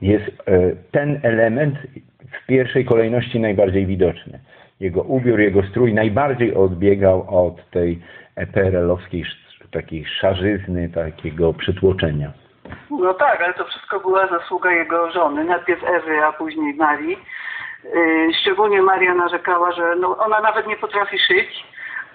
jest 0.01 0.31
ten 0.91 1.19
element 1.23 1.75
w 2.33 2.45
pierwszej 2.47 2.85
kolejności 2.85 3.39
najbardziej 3.39 3.85
widoczny. 3.85 4.39
Jego 4.79 5.01
ubiór, 5.01 5.39
jego 5.39 5.63
strój 5.63 5.93
najbardziej 5.93 6.55
odbiegał 6.55 7.45
od 7.45 7.69
tej 7.69 8.01
PRL-owskiej 8.53 9.25
takiej 9.73 10.05
szarzyzny, 10.05 10.89
takiego 10.89 11.53
przytłoczenia. 11.53 12.31
No 12.89 13.13
tak, 13.13 13.41
ale 13.41 13.53
to 13.53 13.65
wszystko 13.65 13.99
była 13.99 14.27
zasługa 14.27 14.71
jego 14.71 15.11
żony, 15.11 15.43
najpierw 15.43 15.83
Ewy, 15.83 16.25
a 16.25 16.33
później 16.33 16.73
Marii. 16.73 17.17
Yy, 17.83 18.33
szczególnie 18.41 18.81
Maria 18.81 19.13
narzekała, 19.13 19.71
że 19.71 19.95
no, 19.95 20.17
ona 20.17 20.41
nawet 20.41 20.67
nie 20.67 20.75
potrafi 20.75 21.19
szyć, 21.19 21.65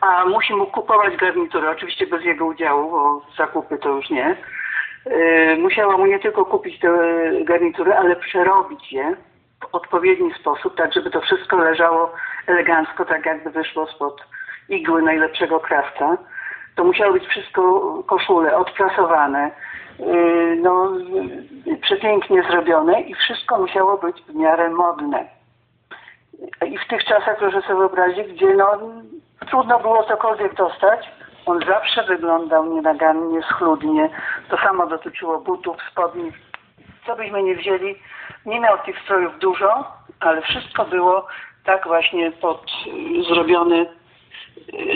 a 0.01 0.25
musi 0.25 0.55
mu 0.55 0.67
kupować 0.67 1.17
garnitury, 1.17 1.71
oczywiście 1.71 2.07
bez 2.07 2.25
jego 2.25 2.47
udziału, 2.47 2.91
bo 2.91 3.23
zakupy 3.37 3.79
to 3.79 3.89
już 3.89 4.11
nie. 4.11 4.37
Yy, 5.07 5.57
musiała 5.57 5.97
mu 5.97 6.07
nie 6.07 6.19
tylko 6.19 6.45
kupić 6.45 6.81
te 6.81 6.91
garnitury, 7.45 7.95
ale 7.95 8.17
przerobić 8.17 8.93
je 8.93 9.17
w 9.61 9.75
odpowiedni 9.75 10.35
sposób, 10.41 10.77
tak 10.77 10.93
żeby 10.93 11.11
to 11.11 11.21
wszystko 11.21 11.57
leżało 11.57 12.13
elegancko, 12.47 13.05
tak 13.05 13.27
jakby 13.27 13.51
wyszło 13.51 13.87
spod 13.87 14.23
igły 14.69 15.03
najlepszego 15.03 15.61
krawca 15.61 16.17
to 16.79 16.85
musiało 16.85 17.13
być 17.13 17.27
wszystko 17.27 17.83
koszule 18.07 18.57
odprasowane, 18.57 19.51
yy, 19.99 20.57
no, 20.63 20.93
przepięknie 21.83 22.43
zrobione 22.43 23.01
i 23.01 23.15
wszystko 23.15 23.59
musiało 23.59 23.97
być 23.97 24.23
w 24.23 24.35
miarę 24.35 24.71
modne. 24.71 25.25
I 26.67 26.79
w 26.79 26.89
tych 26.89 27.05
czasach, 27.05 27.39
proszę 27.39 27.63
sobie 27.63 27.79
wyobrazić, 27.79 28.33
gdzie 28.33 28.55
no, 28.55 28.79
trudno 29.51 29.79
było 29.79 30.05
cokolwiek 30.05 30.55
dostać, 30.55 31.11
on 31.47 31.61
zawsze 31.67 32.05
wyglądał 32.05 32.75
nienagannie, 32.75 33.43
schludnie. 33.43 34.11
To 34.51 34.57
samo 34.57 34.87
dotyczyło 34.87 35.39
butów, 35.39 35.77
spodni. 35.91 36.33
Co 37.09 37.17
byśmy 37.17 37.43
nie 37.43 37.57
wzięli, 37.57 37.95
nie 38.47 38.61
miał 38.61 38.79
tych 38.79 39.03
strojów 39.03 39.39
dużo, 39.39 39.85
ale 40.21 40.43
wszystko 40.43 40.85
było 40.85 41.27
tak 41.65 41.87
właśnie 41.87 42.33
pod, 42.33 42.71
zrobione 43.29 43.87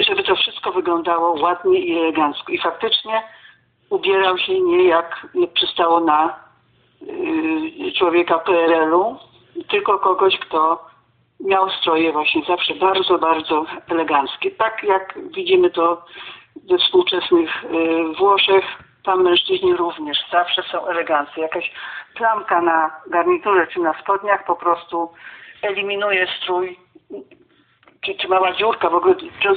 żeby 0.01 0.23
to 0.23 0.37
wszystko 0.37 0.73
wyglądało 0.73 1.41
ładnie 1.41 1.79
i 1.79 1.99
elegancko. 1.99 2.53
I 2.53 2.59
faktycznie 2.59 3.23
ubierał 3.91 4.39
się 4.39 4.61
nie 4.61 4.85
jak 4.85 5.27
przystało 5.55 6.01
na 6.01 6.37
y, 7.89 7.93
człowieka 7.99 8.39
PRL-u, 8.39 9.17
tylko 9.69 9.99
kogoś, 9.99 10.39
kto 10.39 10.85
miał 11.41 11.71
stroje 11.71 12.13
właśnie 12.13 12.43
zawsze 12.49 12.75
bardzo, 12.75 13.19
bardzo 13.19 13.67
eleganckie. 13.89 14.51
Tak 14.51 14.83
jak 14.85 15.19
widzimy 15.35 15.71
to 15.71 16.05
we 16.71 16.79
współczesnych 16.79 17.65
y, 17.65 17.69
Włoszech, 18.19 18.65
tam 19.05 19.23
mężczyźni 19.23 19.77
również 19.77 20.19
zawsze 20.33 20.63
są 20.63 20.87
eleganccy. 20.87 21.41
Jakaś 21.41 21.73
plamka 22.15 22.61
na 22.61 22.91
garniturze 23.11 23.67
czy 23.67 23.81
na 23.81 24.01
spodniach 24.03 24.45
po 24.45 24.57
prostu 24.57 25.11
eliminuje 25.63 26.27
strój 26.39 26.77
czy, 28.03 28.15
czy 28.15 28.29
mała 28.29 28.53
dziurka, 28.53 28.91
w 28.91 28.95
ogóle 28.95 29.15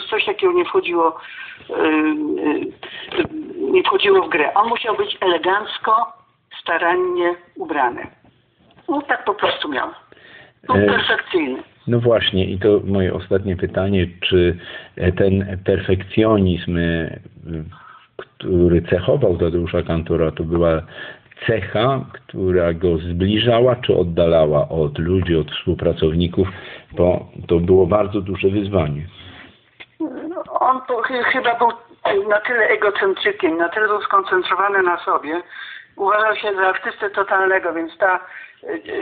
coś 0.10 0.26
takiego 0.26 0.54
nie 0.54 0.66
wchodziło, 0.66 1.20
yy, 1.70 1.76
nie 3.72 3.84
wchodziło 3.84 4.22
w 4.22 4.30
grę. 4.30 4.54
On 4.54 4.70
musiał 4.70 4.98
być 4.98 5.18
elegancko, 5.22 6.14
starannie 6.62 7.36
ubrany. 7.56 8.08
No 8.90 9.02
tak 9.02 9.26
po 9.26 9.34
prostu 9.34 9.70
miał. 9.70 9.90
Był 10.68 10.76
E, 10.76 10.86
perfekcyjny. 10.86 11.64
No 11.88 12.00
właśnie, 12.00 12.46
i 12.46 12.60
to 12.60 12.80
moje 12.84 13.14
ostatnie 13.14 13.56
pytanie, 13.56 14.08
czy 14.22 14.58
ten 15.18 15.60
perfekcjonizm, 15.66 16.78
który 18.46 18.82
cechował 18.82 19.38
Tadeusza 19.38 19.82
Kantora, 19.84 20.32
to 20.32 20.44
była 20.44 20.82
cecha, 21.48 22.06
która 22.12 22.74
go 22.74 22.98
zbliżała 22.98 23.76
czy 23.76 23.96
oddalała 23.96 24.70
od 24.70 25.00
ludzi, 25.00 25.36
od 25.36 25.52
współpracowników, 25.52 26.48
bo 26.92 27.26
to 27.48 27.60
było 27.60 27.88
bardzo 27.88 28.22
duże 28.22 28.48
wyzwanie. 28.48 29.02
On 30.60 30.82
to 30.88 31.02
ch- 31.02 31.26
chyba 31.34 31.60
był 31.60 31.70
na 32.30 32.42
tyle 32.42 32.68
egocentrykiem, 32.68 33.58
na 33.58 33.70
tyle 33.70 33.88
był 33.88 34.02
skoncentrowany 34.02 34.84
na 34.84 34.98
sobie. 34.98 35.42
Uważał 35.96 36.36
się 36.36 36.54
za 36.56 36.68
artystę 36.68 37.10
totalnego, 37.10 37.74
więc 37.74 37.98
ta, 37.98 38.20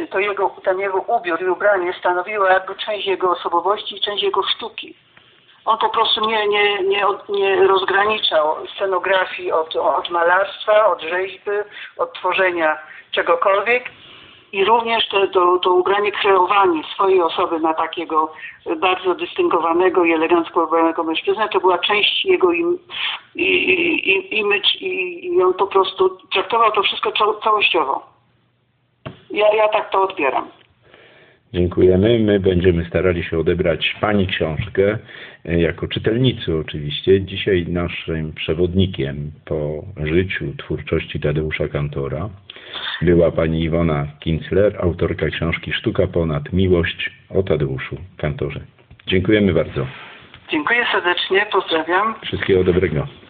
to 0.10 0.20
jego, 0.20 0.56
ten 0.64 0.80
jego 0.80 1.00
ubiór 1.02 1.42
i 1.42 1.46
ubranie 1.46 1.94
stanowiło 2.00 2.46
jakby 2.46 2.76
część 2.76 3.08
jego 3.08 3.32
osobowości 3.32 3.96
i 3.96 4.02
część 4.02 4.24
jego 4.24 4.44
sztuki. 4.44 4.96
On 5.66 5.78
po 5.78 5.90
prostu 5.90 6.26
nie, 6.26 6.48
nie, 6.48 6.84
nie, 6.84 7.06
nie 7.30 7.68
rozgraniczał 7.68 8.68
scenografii 8.76 9.52
od, 9.52 9.76
od 9.76 10.10
malarstwa, 10.10 10.86
od 10.86 11.02
rzeźby, 11.02 11.52
od 11.98 12.14
tworzenia 12.14 12.78
czegokolwiek 13.12 13.90
i 14.54 14.66
również 14.66 15.08
to, 15.08 15.28
to, 15.28 15.60
to 15.60 15.74
ubranie, 15.74 16.12
kreowanie 16.12 16.84
swojej 16.94 17.22
osoby 17.22 17.60
na 17.60 17.74
takiego 17.74 18.34
bardzo 18.78 19.16
dystyngowanego 19.16 20.06
i 20.06 20.14
elegancko 20.14 20.64
ubranego 20.64 21.04
mężczyznę, 21.04 21.50
to 21.50 21.60
była 21.60 21.78
część 21.78 22.26
jego 22.26 22.52
im, 22.52 22.80
i, 23.36 23.44
i, 23.44 24.40
image 24.40 24.76
i, 24.80 25.26
i 25.26 25.44
on 25.44 25.54
po 25.54 25.68
prostu 25.68 26.18
traktował 26.34 26.72
to 26.72 26.84
wszystko 26.84 27.12
cał, 27.12 27.42
całościowo. 27.42 28.04
Ja, 29.32 29.54
ja 29.54 29.68
tak 29.68 29.90
to 29.90 30.02
odbieram. 30.02 30.63
Dziękujemy. 31.54 32.20
My 32.20 32.40
będziemy 32.40 32.86
starali 32.86 33.24
się 33.24 33.40
odebrać 33.40 33.96
Pani 34.02 34.28
książkę, 34.28 34.98
e, 35.46 35.60
jako 35.60 35.88
czytelnicy 35.88 36.58
oczywiście. 36.58 37.22
Dzisiaj 37.22 37.66
naszym 37.68 38.34
przewodnikiem 38.34 39.32
po 39.46 39.86
życiu, 40.04 40.54
twórczości 40.58 41.20
Tadeusza 41.20 41.68
Kantora 41.68 42.30
była 43.02 43.32
Pani 43.32 43.64
Iwona 43.64 44.08
Kincler, 44.20 44.78
autorka 44.82 45.30
książki 45.30 45.74
Sztuka 45.74 46.08
ponad 46.08 46.54
miłość 46.54 47.10
o 47.30 47.44
Tadeuszu 47.44 47.98
Kantorze. 48.18 48.60
Dziękujemy 49.08 49.54
bardzo. 49.54 49.88
Dziękuję 50.52 50.86
serdecznie, 50.92 51.46
pozdrawiam. 51.52 52.16
Wszystkiego 52.22 52.64
dobrego. 52.64 53.23